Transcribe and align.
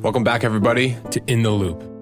Welcome 0.00 0.22
back, 0.22 0.44
everybody, 0.44 0.96
to 1.10 1.20
In 1.26 1.42
the 1.42 1.50
Loupe. 1.50 1.97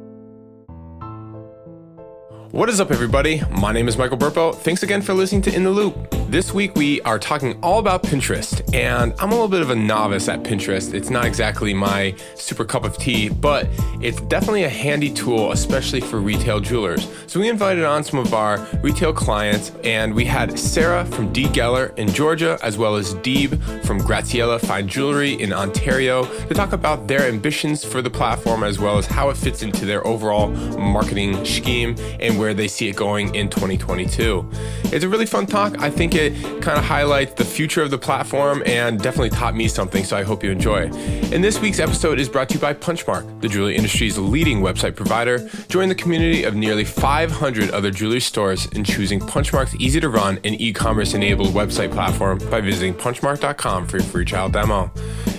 What 2.57 2.71
is 2.71 2.81
up, 2.81 2.91
everybody? 2.91 3.43
My 3.51 3.71
name 3.71 3.87
is 3.87 3.99
Michael 3.99 4.17
Burpo. 4.17 4.55
Thanks 4.55 4.83
again 4.83 5.03
for 5.03 5.13
listening 5.13 5.43
to 5.43 5.55
In 5.55 5.63
the 5.63 5.71
Loupe. 5.71 6.17
This 6.31 6.53
week, 6.53 6.75
we 6.75 7.01
are 7.03 7.21
talking 7.21 7.57
all 7.63 7.79
about 7.79 8.03
Pinterest, 8.03 8.63
and 8.75 9.15
I'm 9.21 9.29
a 9.29 9.35
little 9.35 9.47
bit 9.47 9.61
of 9.61 9.71
a 9.71 9.77
novice 9.77 10.29
at 10.29 10.43
Pinterest. 10.43 10.93
It's 10.93 11.09
not 11.09 11.25
exactly 11.25 11.73
my 11.73 12.17
super 12.35 12.65
cup 12.65 12.85
of 12.85 12.97
tea, 12.97 13.29
but 13.29 13.69
it's 14.01 14.21
definitely 14.23 14.65
a 14.65 14.69
handy 14.69 15.13
tool, 15.13 15.53
especially 15.53 16.01
for 16.01 16.19
retail 16.19 16.59
jewelers. 16.59 17.07
So, 17.29 17.39
we 17.39 17.49
invited 17.49 17.85
on 17.85 18.03
some 18.03 18.19
of 18.19 18.35
our 18.35 18.59
retail 18.83 19.13
clients, 19.13 19.71
and 19.85 20.13
we 20.15 20.25
had 20.25 20.59
Sara 20.59 21.05
from 21.05 21.33
D. 21.33 21.45
Geller 21.45 21.97
in 21.97 22.09
Georgia, 22.09 22.59
as 22.63 22.77
well 22.77 22.97
as 22.97 23.15
Deeb 23.17 23.85
from 23.85 24.01
Graziella 24.01 24.59
Fine 24.59 24.89
Jewelry 24.89 25.35
in 25.35 25.53
Ontario, 25.53 26.25
to 26.47 26.55
talk 26.55 26.73
about 26.73 27.07
their 27.07 27.23
ambitions 27.23 27.85
for 27.85 28.03
the 28.03 28.11
platform, 28.11 28.65
as 28.65 28.81
well 28.81 28.99
as 28.99 29.07
how 29.07 29.29
it 29.29 29.37
fits 29.37 29.63
into 29.63 29.87
their 29.87 30.05
overall 30.05 30.49
marketing 30.77 31.45
scheme 31.45 31.95
and 32.19 32.37
where 32.37 32.46
they 32.55 32.69
see 32.69 32.89
it 32.89 32.97
going 32.97 33.35
in 33.35 33.49
2022. 33.49 34.49
It's 34.85 35.05
a 35.05 35.09
really 35.09 35.27
fun 35.27 35.47
talk. 35.47 35.79
I 35.79 35.91
think 35.91 36.15
it 36.15 36.33
kind 36.63 36.79
of 36.79 36.85
highlights 36.85 37.35
the 37.35 37.45
future 37.45 37.83
of 37.83 37.91
the 37.91 37.99
platform 37.99 38.63
and 38.67 39.01
definitely 39.01 39.31
taught 39.31 39.55
me 39.55 39.69
something, 39.69 40.05
so 40.05 40.17
I 40.17 40.23
hope 40.23 40.45
you 40.45 40.51
enjoy. 40.51 40.91
And 41.33 41.43
this 41.43 41.61
week's 41.61 41.81
episode 41.81 42.21
is 42.21 42.29
brought 42.29 42.49
to 42.51 42.55
you 42.55 42.61
by 42.61 42.75
Punchmark, 42.75 43.41
the 43.41 43.49
jewelry 43.49 43.77
industry's 43.77 44.19
leading 44.19 44.61
website 44.61 44.97
provider. 44.97 45.49
Join 45.69 45.89
the 45.89 45.95
community 45.95 46.45
of 46.45 46.55
nearly 46.55 46.85
500 46.85 47.71
other 47.71 47.91
jewelry 47.91 48.21
stores 48.21 48.67
in 48.67 48.85
choosing 48.85 49.21
Punchmark's 49.21 49.75
easy 49.77 50.01
to 50.01 50.09
run 50.09 50.39
and 50.45 50.61
e 50.61 50.73
commerce 50.73 51.15
enabled 51.15 51.49
website 51.49 51.93
platform 51.93 52.39
by 52.51 52.61
visiting 52.61 52.95
punchmark.com 52.95 53.87
for 53.87 53.99
your 53.99 54.07
free 54.07 54.25
trial 54.25 54.49
demo. 54.49 54.91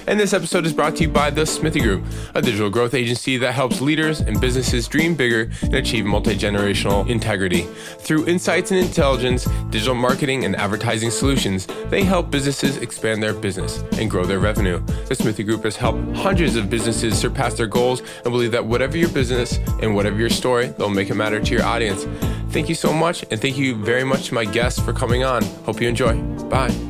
And 0.07 0.17
this 0.17 0.31
episode 0.31 0.65
is 0.65 0.71
brought 0.71 0.95
to 0.95 1.03
you 1.03 1.09
by 1.09 1.29
the 1.29 1.45
Smithy 1.45 1.81
Group, 1.81 2.05
a 2.33 2.41
digital 2.41 2.69
growth 2.69 2.93
agency 2.93 3.35
that 3.37 3.53
helps 3.53 3.81
leaders 3.81 4.21
and 4.21 4.39
businesses 4.39 4.87
dream 4.87 5.15
bigger 5.15 5.51
and 5.63 5.75
achieve 5.75 6.05
multi 6.05 6.33
generational 6.33 7.07
integrity. 7.09 7.63
Through 7.99 8.25
insights 8.25 8.71
and 8.71 8.79
intelligence, 8.79 9.49
digital 9.69 9.95
marketing, 9.95 10.45
and 10.45 10.55
advertising 10.55 11.11
solutions, 11.11 11.67
they 11.89 12.03
help 12.03 12.31
businesses 12.31 12.77
expand 12.77 13.21
their 13.21 13.33
business 13.33 13.83
and 13.99 14.09
grow 14.09 14.23
their 14.23 14.39
revenue. 14.39 14.79
The 15.07 15.15
Smithy 15.15 15.43
Group 15.43 15.65
has 15.65 15.75
helped 15.75 16.15
hundreds 16.15 16.55
of 16.55 16.69
businesses 16.69 17.19
surpass 17.19 17.55
their 17.55 17.67
goals 17.67 18.01
and 18.23 18.31
believe 18.31 18.51
that 18.51 18.65
whatever 18.65 18.95
your 18.95 19.09
business 19.09 19.59
and 19.81 19.93
whatever 19.93 20.17
your 20.17 20.29
story, 20.29 20.67
they'll 20.67 20.89
make 20.89 21.09
it 21.09 21.15
matter 21.15 21.41
to 21.41 21.53
your 21.53 21.63
audience. 21.63 22.05
Thank 22.51 22.69
you 22.69 22.75
so 22.75 22.93
much, 22.93 23.25
and 23.29 23.41
thank 23.41 23.57
you 23.57 23.75
very 23.75 24.05
much 24.05 24.27
to 24.27 24.33
my 24.33 24.45
guests 24.45 24.79
for 24.79 24.93
coming 24.93 25.25
on. 25.25 25.43
Hope 25.65 25.81
you 25.81 25.89
enjoy. 25.89 26.17
Bye. 26.47 26.86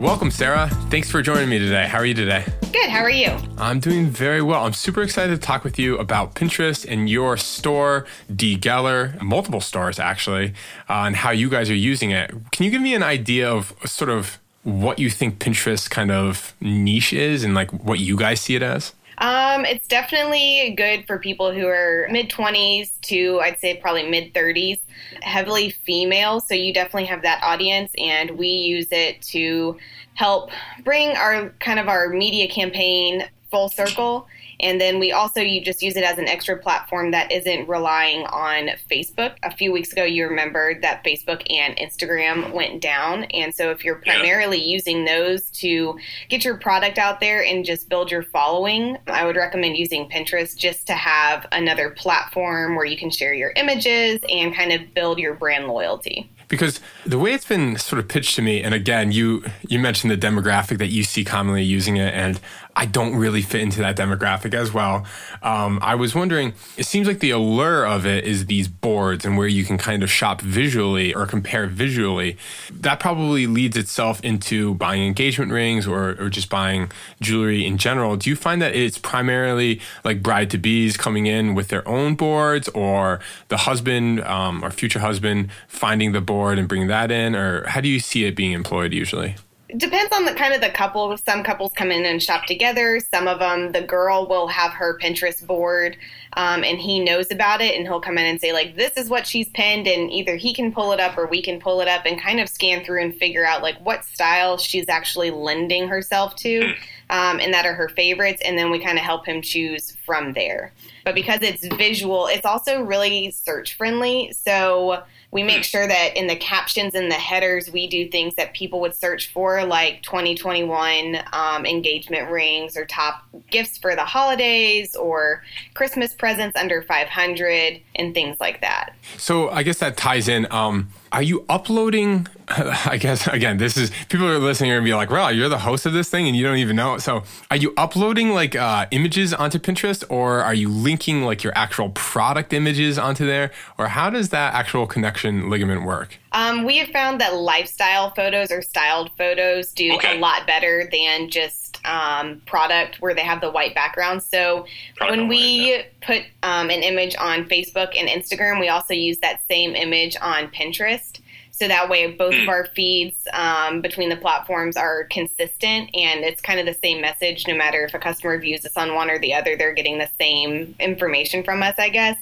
Welcome, 0.00 0.30
Sara. 0.30 0.68
Thanks 0.88 1.10
for 1.10 1.20
joining 1.20 1.50
me 1.50 1.58
today. 1.58 1.86
How 1.86 1.98
are 1.98 2.06
you 2.06 2.14
today? 2.14 2.46
Good. 2.72 2.88
How 2.88 3.00
are 3.00 3.10
you? 3.10 3.36
I'm 3.58 3.80
doing 3.80 4.06
very 4.06 4.40
well. 4.40 4.64
I'm 4.64 4.72
super 4.72 5.02
excited 5.02 5.38
to 5.38 5.46
talk 5.46 5.62
with 5.62 5.78
you 5.78 5.98
about 5.98 6.34
Pinterest 6.34 6.86
and 6.88 7.10
your 7.10 7.36
store, 7.36 8.06
D. 8.34 8.56
Geller, 8.56 9.20
multiple 9.20 9.60
stores 9.60 9.98
actually, 9.98 10.54
uh, 10.88 11.04
and 11.04 11.16
how 11.16 11.32
you 11.32 11.50
guys 11.50 11.68
are 11.68 11.74
using 11.74 12.12
it. 12.12 12.30
Can 12.50 12.64
you 12.64 12.70
give 12.70 12.80
me 12.80 12.94
an 12.94 13.02
idea 13.02 13.52
of 13.52 13.74
sort 13.84 14.08
of 14.08 14.38
what 14.62 14.98
you 14.98 15.10
think 15.10 15.38
Pinterest 15.38 15.90
kind 15.90 16.10
of 16.10 16.54
niche 16.62 17.12
is 17.12 17.44
and 17.44 17.52
like 17.52 17.70
what 17.70 17.98
you 17.98 18.16
guys 18.16 18.40
see 18.40 18.54
it 18.54 18.62
as? 18.62 18.94
Um, 19.20 19.66
it's 19.66 19.86
definitely 19.86 20.74
good 20.76 21.06
for 21.06 21.18
people 21.18 21.52
who 21.52 21.66
are 21.66 22.08
mid 22.10 22.30
20s 22.30 22.98
to 23.02 23.38
I'd 23.40 23.60
say 23.60 23.76
probably 23.76 24.08
mid 24.08 24.32
30s, 24.32 24.80
heavily 25.20 25.70
female. 25.70 26.40
So 26.40 26.54
you 26.54 26.72
definitely 26.72 27.04
have 27.06 27.22
that 27.22 27.42
audience, 27.42 27.92
and 27.98 28.30
we 28.32 28.48
use 28.48 28.88
it 28.90 29.20
to 29.22 29.76
help 30.14 30.50
bring 30.84 31.16
our 31.16 31.50
kind 31.60 31.78
of 31.78 31.88
our 31.88 32.08
media 32.08 32.48
campaign 32.48 33.28
full 33.50 33.68
circle 33.68 34.26
and 34.60 34.80
then 34.80 34.98
we 34.98 35.12
also 35.12 35.40
you 35.40 35.60
just 35.60 35.82
use 35.82 35.96
it 35.96 36.04
as 36.04 36.18
an 36.18 36.28
extra 36.28 36.56
platform 36.56 37.10
that 37.10 37.30
isn't 37.32 37.68
relying 37.68 38.26
on 38.26 38.70
Facebook. 38.90 39.36
A 39.42 39.54
few 39.54 39.72
weeks 39.72 39.92
ago, 39.92 40.04
you 40.04 40.26
remembered 40.26 40.82
that 40.82 41.04
Facebook 41.04 41.42
and 41.50 41.76
Instagram 41.76 42.52
went 42.52 42.80
down. 42.80 43.24
And 43.24 43.54
so 43.54 43.70
if 43.70 43.84
you're 43.84 43.96
primarily 43.96 44.58
yeah. 44.58 44.72
using 44.72 45.04
those 45.04 45.50
to 45.50 45.98
get 46.28 46.44
your 46.44 46.56
product 46.56 46.98
out 46.98 47.20
there 47.20 47.44
and 47.44 47.64
just 47.64 47.88
build 47.88 48.10
your 48.10 48.22
following, 48.22 48.98
I 49.06 49.26
would 49.26 49.36
recommend 49.36 49.76
using 49.76 50.08
Pinterest 50.08 50.56
just 50.56 50.86
to 50.88 50.94
have 50.94 51.46
another 51.52 51.90
platform 51.90 52.76
where 52.76 52.86
you 52.86 52.96
can 52.96 53.10
share 53.10 53.34
your 53.34 53.52
images 53.56 54.20
and 54.28 54.54
kind 54.54 54.72
of 54.72 54.94
build 54.94 55.18
your 55.18 55.34
brand 55.34 55.66
loyalty 55.66 56.30
because 56.50 56.80
the 57.06 57.18
way 57.18 57.32
it's 57.32 57.46
been 57.46 57.78
sort 57.78 57.98
of 57.98 58.08
pitched 58.08 58.36
to 58.36 58.42
me 58.42 58.62
and 58.62 58.74
again 58.74 59.10
you 59.10 59.42
you 59.66 59.78
mentioned 59.78 60.10
the 60.10 60.18
demographic 60.18 60.76
that 60.76 60.88
you 60.88 61.02
see 61.02 61.24
commonly 61.24 61.62
using 61.62 61.96
it 61.96 62.12
and 62.12 62.38
I 62.76 62.86
don't 62.86 63.16
really 63.16 63.42
fit 63.42 63.60
into 63.60 63.80
that 63.80 63.96
demographic 63.96 64.54
as 64.54 64.72
well. 64.72 65.04
Um, 65.42 65.78
I 65.82 65.94
was 65.96 66.14
wondering, 66.14 66.54
it 66.76 66.86
seems 66.86 67.06
like 67.06 67.20
the 67.20 67.30
allure 67.30 67.84
of 67.84 68.06
it 68.06 68.24
is 68.24 68.46
these 68.46 68.68
boards 68.68 69.24
and 69.24 69.36
where 69.36 69.48
you 69.48 69.64
can 69.64 69.76
kind 69.76 70.02
of 70.02 70.10
shop 70.10 70.40
visually 70.40 71.12
or 71.12 71.26
compare 71.26 71.66
visually. 71.66 72.36
That 72.72 73.00
probably 73.00 73.46
leads 73.46 73.76
itself 73.76 74.20
into 74.22 74.74
buying 74.74 75.02
engagement 75.02 75.52
rings 75.52 75.86
or, 75.86 76.16
or 76.20 76.30
just 76.30 76.48
buying 76.48 76.90
jewelry 77.20 77.66
in 77.66 77.76
general. 77.76 78.16
Do 78.16 78.30
you 78.30 78.36
find 78.36 78.62
that 78.62 78.74
it's 78.74 78.98
primarily 78.98 79.80
like 80.04 80.22
bride 80.22 80.50
to 80.50 80.58
bees 80.58 80.96
coming 80.96 81.26
in 81.26 81.54
with 81.54 81.68
their 81.68 81.86
own 81.88 82.14
boards 82.14 82.68
or 82.68 83.20
the 83.48 83.58
husband 83.58 84.20
um, 84.22 84.64
or 84.64 84.70
future 84.70 85.00
husband 85.00 85.50
finding 85.68 86.12
the 86.12 86.20
board 86.20 86.39
and 86.58 86.68
bring 86.68 86.86
that 86.88 87.10
in? 87.10 87.36
Or 87.36 87.66
how 87.68 87.80
do 87.80 87.88
you 87.88 88.00
see 88.00 88.24
it 88.24 88.34
being 88.34 88.52
employed 88.52 88.92
usually? 88.92 89.36
depends 89.76 90.12
on 90.12 90.24
the 90.24 90.34
kind 90.34 90.54
of 90.54 90.60
the 90.60 90.70
couple. 90.70 91.16
Some 91.16 91.42
couples 91.42 91.72
come 91.74 91.90
in 91.90 92.04
and 92.04 92.22
shop 92.22 92.46
together. 92.46 93.00
Some 93.12 93.28
of 93.28 93.38
them, 93.38 93.72
the 93.72 93.82
girl 93.82 94.26
will 94.26 94.48
have 94.48 94.72
her 94.72 94.98
Pinterest 94.98 95.46
board, 95.46 95.96
um, 96.34 96.64
and 96.64 96.78
he 96.78 97.00
knows 97.00 97.30
about 97.30 97.60
it, 97.60 97.76
and 97.76 97.86
he'll 97.86 98.00
come 98.00 98.18
in 98.18 98.26
and 98.26 98.40
say 98.40 98.52
like, 98.52 98.76
"This 98.76 98.96
is 98.96 99.08
what 99.08 99.26
she's 99.26 99.48
pinned," 99.50 99.86
and 99.86 100.10
either 100.10 100.36
he 100.36 100.52
can 100.54 100.72
pull 100.72 100.92
it 100.92 101.00
up 101.00 101.16
or 101.16 101.26
we 101.26 101.42
can 101.42 101.60
pull 101.60 101.80
it 101.80 101.88
up 101.88 102.06
and 102.06 102.20
kind 102.20 102.40
of 102.40 102.48
scan 102.48 102.84
through 102.84 103.02
and 103.02 103.14
figure 103.14 103.44
out 103.44 103.62
like 103.62 103.78
what 103.84 104.04
style 104.04 104.56
she's 104.58 104.88
actually 104.88 105.30
lending 105.30 105.88
herself 105.88 106.34
to, 106.36 106.72
um, 107.10 107.40
and 107.40 107.52
that 107.54 107.66
are 107.66 107.74
her 107.74 107.88
favorites, 107.88 108.42
and 108.44 108.58
then 108.58 108.70
we 108.70 108.78
kind 108.78 108.98
of 108.98 109.04
help 109.04 109.26
him 109.26 109.42
choose 109.42 109.96
from 110.04 110.32
there. 110.32 110.72
But 111.04 111.14
because 111.14 111.40
it's 111.42 111.66
visual, 111.76 112.26
it's 112.26 112.44
also 112.44 112.82
really 112.82 113.30
search 113.30 113.76
friendly. 113.76 114.32
So 114.32 115.02
we 115.32 115.42
make 115.44 115.62
sure 115.62 115.86
that 115.86 116.16
in 116.16 116.26
the 116.26 116.36
captions 116.36 116.94
and 116.94 117.10
the 117.10 117.14
headers, 117.14 117.70
we 117.70 117.86
do 117.86 118.08
things 118.08 118.34
that 118.34 118.52
people 118.52 118.80
would 118.80 118.94
search 118.94 119.32
for, 119.32 119.64
like 119.64 120.02
2021 120.02 121.18
um, 121.32 121.64
engagement 121.64 122.30
rings 122.30 122.76
or 122.76 122.84
top 122.84 123.22
gifts 123.48 123.78
for 123.78 123.94
the 123.94 124.04
holidays 124.04 124.96
or 124.96 125.44
Christmas 125.74 126.14
presents 126.14 126.56
under 126.56 126.82
500 126.82 127.80
and 127.94 128.12
things 128.12 128.38
like 128.40 128.60
that. 128.60 128.94
So 129.18 129.50
I 129.50 129.62
guess 129.62 129.78
that 129.78 129.96
ties 129.96 130.26
in. 130.26 130.50
Um, 130.50 130.90
are 131.12 131.22
you 131.22 131.44
uploading? 131.48 132.26
I 132.48 132.96
guess 132.96 133.26
again, 133.26 133.58
this 133.58 133.76
is 133.76 133.90
people 134.08 134.26
are 134.26 134.38
listening 134.38 134.70
and 134.70 134.84
be 134.84 134.94
like, 134.94 135.10
"Well, 135.10 135.32
you're 135.32 135.48
the 135.48 135.58
host 135.58 135.86
of 135.86 135.92
this 135.92 136.08
thing 136.08 136.26
and 136.28 136.36
you 136.36 136.44
don't 136.44 136.58
even 136.58 136.76
know." 136.76 136.98
So, 136.98 137.24
are 137.50 137.56
you 137.56 137.74
uploading 137.76 138.30
like 138.30 138.54
uh, 138.54 138.86
images 138.90 139.34
onto 139.34 139.58
Pinterest, 139.58 140.04
or 140.08 140.42
are 140.42 140.54
you 140.54 140.68
linking 140.90 141.22
like 141.22 141.44
your 141.44 141.52
actual 141.56 141.90
product 141.90 142.52
images 142.52 142.98
onto 142.98 143.24
there, 143.24 143.52
or 143.78 143.86
how 143.86 144.10
does 144.10 144.30
that 144.30 144.54
actual 144.54 144.86
connection 144.88 145.48
ligament 145.48 145.84
work? 145.84 146.18
Um, 146.32 146.64
we 146.64 146.78
have 146.78 146.88
found 146.88 147.20
that 147.20 147.34
lifestyle 147.34 148.10
photos 148.10 148.50
or 148.50 148.60
styled 148.60 149.10
photos 149.16 149.72
do 149.72 149.94
okay. 149.94 150.16
a 150.16 150.20
lot 150.20 150.46
better 150.48 150.88
than 150.90 151.30
just 151.30 151.80
um, 151.84 152.42
product 152.44 153.00
where 153.00 153.14
they 153.14 153.22
have 153.22 153.40
the 153.40 153.50
white 153.50 153.74
background. 153.74 154.22
So 154.22 154.66
product 154.96 155.18
when 155.18 155.28
we 155.28 155.84
put 156.02 156.22
um, 156.42 156.70
an 156.70 156.82
image 156.82 157.14
on 157.18 157.44
Facebook 157.44 157.96
and 157.96 158.08
Instagram, 158.08 158.58
we 158.58 158.68
also 158.68 158.94
use 158.94 159.18
that 159.18 159.40
same 159.48 159.76
image 159.76 160.16
on 160.20 160.48
Pinterest. 160.48 161.20
So 161.60 161.68
that 161.68 161.90
way, 161.90 162.10
both 162.10 162.32
of 162.32 162.44
hmm. 162.44 162.48
our 162.48 162.64
feeds 162.74 163.28
um, 163.34 163.82
between 163.82 164.08
the 164.08 164.16
platforms 164.16 164.78
are 164.78 165.04
consistent, 165.04 165.90
and 165.94 166.24
it's 166.24 166.40
kind 166.40 166.58
of 166.58 166.64
the 166.64 166.72
same 166.72 167.02
message. 167.02 167.46
No 167.46 167.54
matter 167.54 167.84
if 167.84 167.92
a 167.92 167.98
customer 167.98 168.38
views 168.38 168.64
us 168.64 168.78
on 168.78 168.94
one 168.94 169.10
or 169.10 169.18
the 169.18 169.34
other, 169.34 169.58
they're 169.58 169.74
getting 169.74 169.98
the 169.98 170.08
same 170.18 170.74
information 170.80 171.44
from 171.44 171.62
us, 171.62 171.74
I 171.78 171.90
guess 171.90 172.16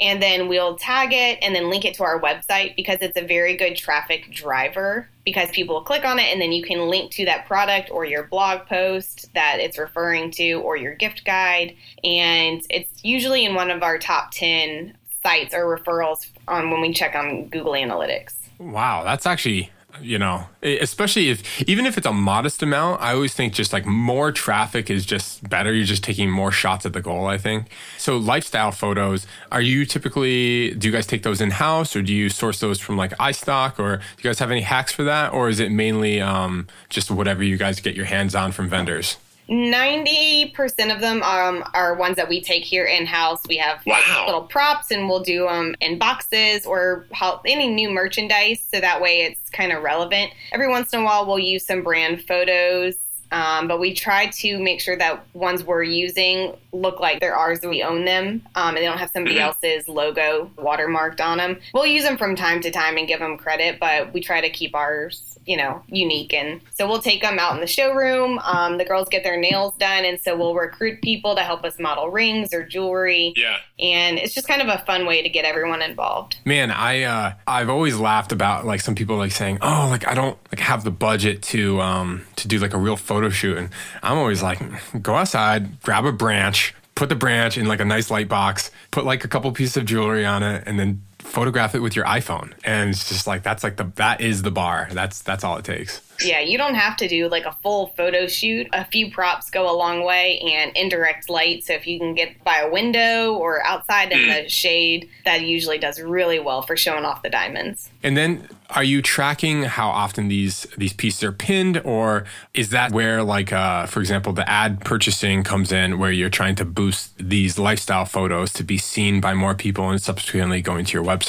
and 0.00 0.20
then 0.20 0.48
we'll 0.48 0.76
tag 0.76 1.12
it 1.12 1.38
and 1.40 1.54
then 1.54 1.70
link 1.70 1.84
it 1.84 1.94
to 1.94 2.02
our 2.02 2.20
website 2.20 2.74
because 2.74 2.98
it's 3.00 3.16
a 3.16 3.24
very 3.24 3.56
good 3.56 3.76
traffic 3.76 4.28
driver 4.32 5.08
because 5.24 5.48
people 5.50 5.76
will 5.76 5.84
click 5.84 6.04
on 6.04 6.18
it 6.18 6.32
and 6.32 6.40
then 6.40 6.50
you 6.50 6.64
can 6.64 6.88
link 6.88 7.12
to 7.12 7.24
that 7.24 7.46
product 7.46 7.90
or 7.92 8.04
your 8.04 8.24
blog 8.24 8.66
post 8.66 9.32
that 9.34 9.58
it's 9.60 9.78
referring 9.78 10.32
to 10.32 10.54
or 10.54 10.76
your 10.76 10.96
gift 10.96 11.24
guide 11.24 11.76
and 12.02 12.66
it's 12.70 13.04
usually 13.04 13.44
in 13.44 13.54
one 13.54 13.70
of 13.70 13.84
our 13.84 13.96
top 13.96 14.32
10 14.32 14.96
sites 15.22 15.54
or 15.54 15.78
referrals 15.78 16.28
on 16.48 16.72
when 16.72 16.80
we 16.80 16.92
check 16.92 17.14
on 17.14 17.46
Google 17.46 17.72
Analytics. 17.72 18.34
Wow, 18.58 19.04
that's 19.04 19.26
actually 19.26 19.70
you 20.00 20.18
know, 20.18 20.46
especially 20.62 21.30
if 21.30 21.62
even 21.68 21.86
if 21.86 21.96
it's 21.96 22.06
a 22.06 22.12
modest 22.12 22.62
amount, 22.62 23.00
I 23.00 23.12
always 23.14 23.34
think 23.34 23.52
just 23.52 23.72
like 23.72 23.86
more 23.86 24.32
traffic 24.32 24.90
is 24.90 25.06
just 25.06 25.48
better. 25.48 25.72
You're 25.72 25.84
just 25.84 26.02
taking 26.02 26.30
more 26.30 26.50
shots 26.50 26.86
at 26.86 26.92
the 26.92 27.00
goal, 27.00 27.26
I 27.26 27.38
think. 27.38 27.68
So 27.98 28.16
lifestyle 28.16 28.72
photos, 28.72 29.26
are 29.52 29.60
you 29.60 29.84
typically 29.84 30.74
do 30.74 30.88
you 30.88 30.92
guys 30.92 31.06
take 31.06 31.22
those 31.22 31.40
in 31.40 31.50
house 31.52 31.94
or 31.94 32.02
do 32.02 32.12
you 32.12 32.28
source 32.28 32.60
those 32.60 32.80
from 32.80 32.96
like 32.96 33.12
iStock 33.18 33.78
or 33.78 33.98
do 33.98 34.02
you 34.18 34.24
guys 34.24 34.38
have 34.38 34.50
any 34.50 34.62
hacks 34.62 34.92
for 34.92 35.04
that 35.04 35.32
or 35.32 35.48
is 35.48 35.60
it 35.60 35.70
mainly 35.70 36.20
um, 36.20 36.66
just 36.88 37.10
whatever 37.10 37.42
you 37.42 37.56
guys 37.56 37.80
get 37.80 37.94
your 37.94 38.06
hands 38.06 38.34
on 38.34 38.52
from 38.52 38.68
vendors? 38.68 39.16
90% 39.48 40.94
of 40.94 41.00
them 41.00 41.22
um, 41.22 41.64
are 41.74 41.94
ones 41.94 42.16
that 42.16 42.28
we 42.28 42.42
take 42.42 42.64
here 42.64 42.84
in 42.84 43.06
house. 43.06 43.42
We 43.48 43.56
have 43.58 43.84
wow. 43.84 43.94
like, 43.94 44.26
little 44.26 44.42
props 44.42 44.90
and 44.90 45.08
we'll 45.08 45.22
do 45.22 45.46
them 45.46 45.74
in 45.80 45.98
boxes 45.98 46.64
or 46.64 47.06
how, 47.12 47.40
any 47.44 47.68
new 47.68 47.90
merchandise. 47.90 48.62
So 48.72 48.80
that 48.80 49.00
way 49.00 49.22
it's 49.22 49.50
kind 49.50 49.72
of 49.72 49.82
relevant. 49.82 50.32
Every 50.52 50.68
once 50.68 50.92
in 50.92 51.00
a 51.00 51.04
while, 51.04 51.26
we'll 51.26 51.38
use 51.38 51.64
some 51.64 51.82
brand 51.82 52.22
photos 52.22 52.94
um, 53.34 53.66
but 53.66 53.80
we 53.80 53.92
try 53.94 54.26
to 54.26 54.58
make 54.60 54.80
sure 54.80 54.96
that 54.96 55.24
ones 55.34 55.64
we're 55.64 55.82
using 55.82 56.56
look 56.70 57.00
like 57.00 57.18
they're 57.18 57.36
ours 57.36 57.60
and 57.60 57.70
we 57.70 57.82
own 57.82 58.04
them 58.04 58.42
um, 58.54 58.68
and 58.68 58.76
they 58.76 58.84
don't 58.84 58.98
have 58.98 59.10
somebody 59.10 59.36
mm-hmm. 59.36 59.44
else's 59.44 59.88
logo 59.88 60.50
watermarked 60.56 61.20
on 61.20 61.38
them. 61.38 61.58
We'll 61.72 61.86
use 61.86 62.04
them 62.04 62.16
from 62.16 62.36
time 62.36 62.60
to 62.60 62.70
time 62.70 62.96
and 62.96 63.08
give 63.08 63.18
them 63.18 63.36
credit, 63.36 63.80
but 63.80 64.12
we 64.12 64.20
try 64.20 64.40
to 64.40 64.50
keep 64.50 64.76
ours 64.76 65.34
you 65.46 65.56
know, 65.56 65.82
unique. 65.88 66.32
And 66.32 66.60
so 66.74 66.88
we'll 66.88 67.02
take 67.02 67.22
them 67.22 67.38
out 67.38 67.54
in 67.54 67.60
the 67.60 67.66
showroom. 67.66 68.38
Um, 68.40 68.78
the 68.78 68.84
girls 68.84 69.08
get 69.08 69.24
their 69.24 69.38
nails 69.38 69.74
done. 69.78 70.04
And 70.04 70.20
so 70.20 70.36
we'll 70.36 70.54
recruit 70.54 71.02
people 71.02 71.34
to 71.36 71.42
help 71.42 71.64
us 71.64 71.78
model 71.78 72.10
rings 72.10 72.54
or 72.54 72.64
jewelry. 72.64 73.34
Yeah. 73.36 73.58
And 73.78 74.18
it's 74.18 74.34
just 74.34 74.48
kind 74.48 74.62
of 74.62 74.68
a 74.68 74.78
fun 74.84 75.06
way 75.06 75.22
to 75.22 75.28
get 75.28 75.44
everyone 75.44 75.82
involved. 75.82 76.36
Man, 76.44 76.70
I, 76.70 77.02
uh, 77.02 77.32
I've 77.46 77.68
always 77.68 77.96
laughed 77.98 78.32
about 78.32 78.64
like 78.64 78.80
some 78.80 78.94
people 78.94 79.16
like 79.16 79.32
saying, 79.32 79.58
oh, 79.60 79.88
like 79.90 80.06
I 80.06 80.14
don't 80.14 80.38
like 80.50 80.60
have 80.60 80.84
the 80.84 80.90
budget 80.90 81.42
to, 81.44 81.80
um, 81.80 82.26
to 82.36 82.48
do 82.48 82.58
like 82.58 82.74
a 82.74 82.78
real 82.78 82.96
photo 82.96 83.23
shoot. 83.30 83.58
And 83.58 83.70
I'm 84.02 84.18
always 84.18 84.42
like, 84.42 84.60
go 85.02 85.14
outside, 85.14 85.80
grab 85.82 86.04
a 86.04 86.12
branch, 86.12 86.74
put 86.94 87.08
the 87.08 87.14
branch 87.14 87.58
in 87.58 87.66
like 87.66 87.80
a 87.80 87.84
nice 87.84 88.10
light 88.10 88.28
box, 88.28 88.70
put 88.90 89.04
like 89.04 89.24
a 89.24 89.28
couple 89.28 89.50
pieces 89.52 89.76
of 89.76 89.84
jewelry 89.84 90.24
on 90.24 90.42
it, 90.42 90.62
and 90.66 90.78
then 90.78 91.02
photograph 91.34 91.74
it 91.74 91.80
with 91.80 91.96
your 91.96 92.04
iPhone. 92.04 92.52
And 92.64 92.90
it's 92.90 93.08
just 93.08 93.26
like 93.26 93.42
that's 93.42 93.64
like 93.64 93.76
the 93.76 93.90
that 93.96 94.20
is 94.20 94.42
the 94.42 94.50
bar. 94.50 94.88
That's 94.92 95.20
that's 95.20 95.44
all 95.44 95.58
it 95.58 95.64
takes. 95.64 96.00
Yeah, 96.22 96.40
you 96.40 96.56
don't 96.56 96.74
have 96.76 96.96
to 96.98 97.08
do 97.08 97.28
like 97.28 97.44
a 97.44 97.56
full 97.62 97.88
photo 97.88 98.28
shoot. 98.28 98.68
A 98.72 98.84
few 98.84 99.10
props 99.10 99.50
go 99.50 99.68
a 99.68 99.74
long 99.76 100.04
way 100.04 100.38
and 100.38 100.70
indirect 100.76 101.28
light. 101.28 101.64
So 101.64 101.72
if 101.72 101.86
you 101.86 101.98
can 101.98 102.14
get 102.14 102.42
by 102.44 102.58
a 102.58 102.70
window 102.70 103.34
or 103.34 103.64
outside 103.64 104.12
in 104.12 104.28
the 104.28 104.48
shade, 104.48 105.10
that 105.24 105.42
usually 105.42 105.78
does 105.78 106.00
really 106.00 106.38
well 106.38 106.62
for 106.62 106.76
showing 106.76 107.04
off 107.04 107.22
the 107.22 107.30
diamonds. 107.30 107.90
And 108.02 108.16
then 108.16 108.48
are 108.70 108.84
you 108.84 109.02
tracking 109.02 109.64
how 109.64 109.88
often 109.88 110.28
these 110.28 110.66
these 110.76 110.92
pieces 110.92 111.22
are 111.22 111.32
pinned 111.32 111.80
or 111.84 112.24
is 112.54 112.70
that 112.70 112.92
where 112.92 113.22
like 113.22 113.52
uh, 113.52 113.86
for 113.86 114.00
example 114.00 114.32
the 114.32 114.48
ad 114.48 114.84
purchasing 114.84 115.44
comes 115.44 115.70
in 115.70 115.98
where 115.98 116.10
you're 116.10 116.30
trying 116.30 116.54
to 116.56 116.64
boost 116.64 117.12
these 117.18 117.58
lifestyle 117.58 118.04
photos 118.04 118.52
to 118.52 118.64
be 118.64 118.78
seen 118.78 119.20
by 119.20 119.34
more 119.34 119.54
people 119.54 119.90
and 119.90 120.00
subsequently 120.00 120.62
going 120.62 120.84
to 120.84 120.92
your 120.92 121.04
website? 121.04 121.23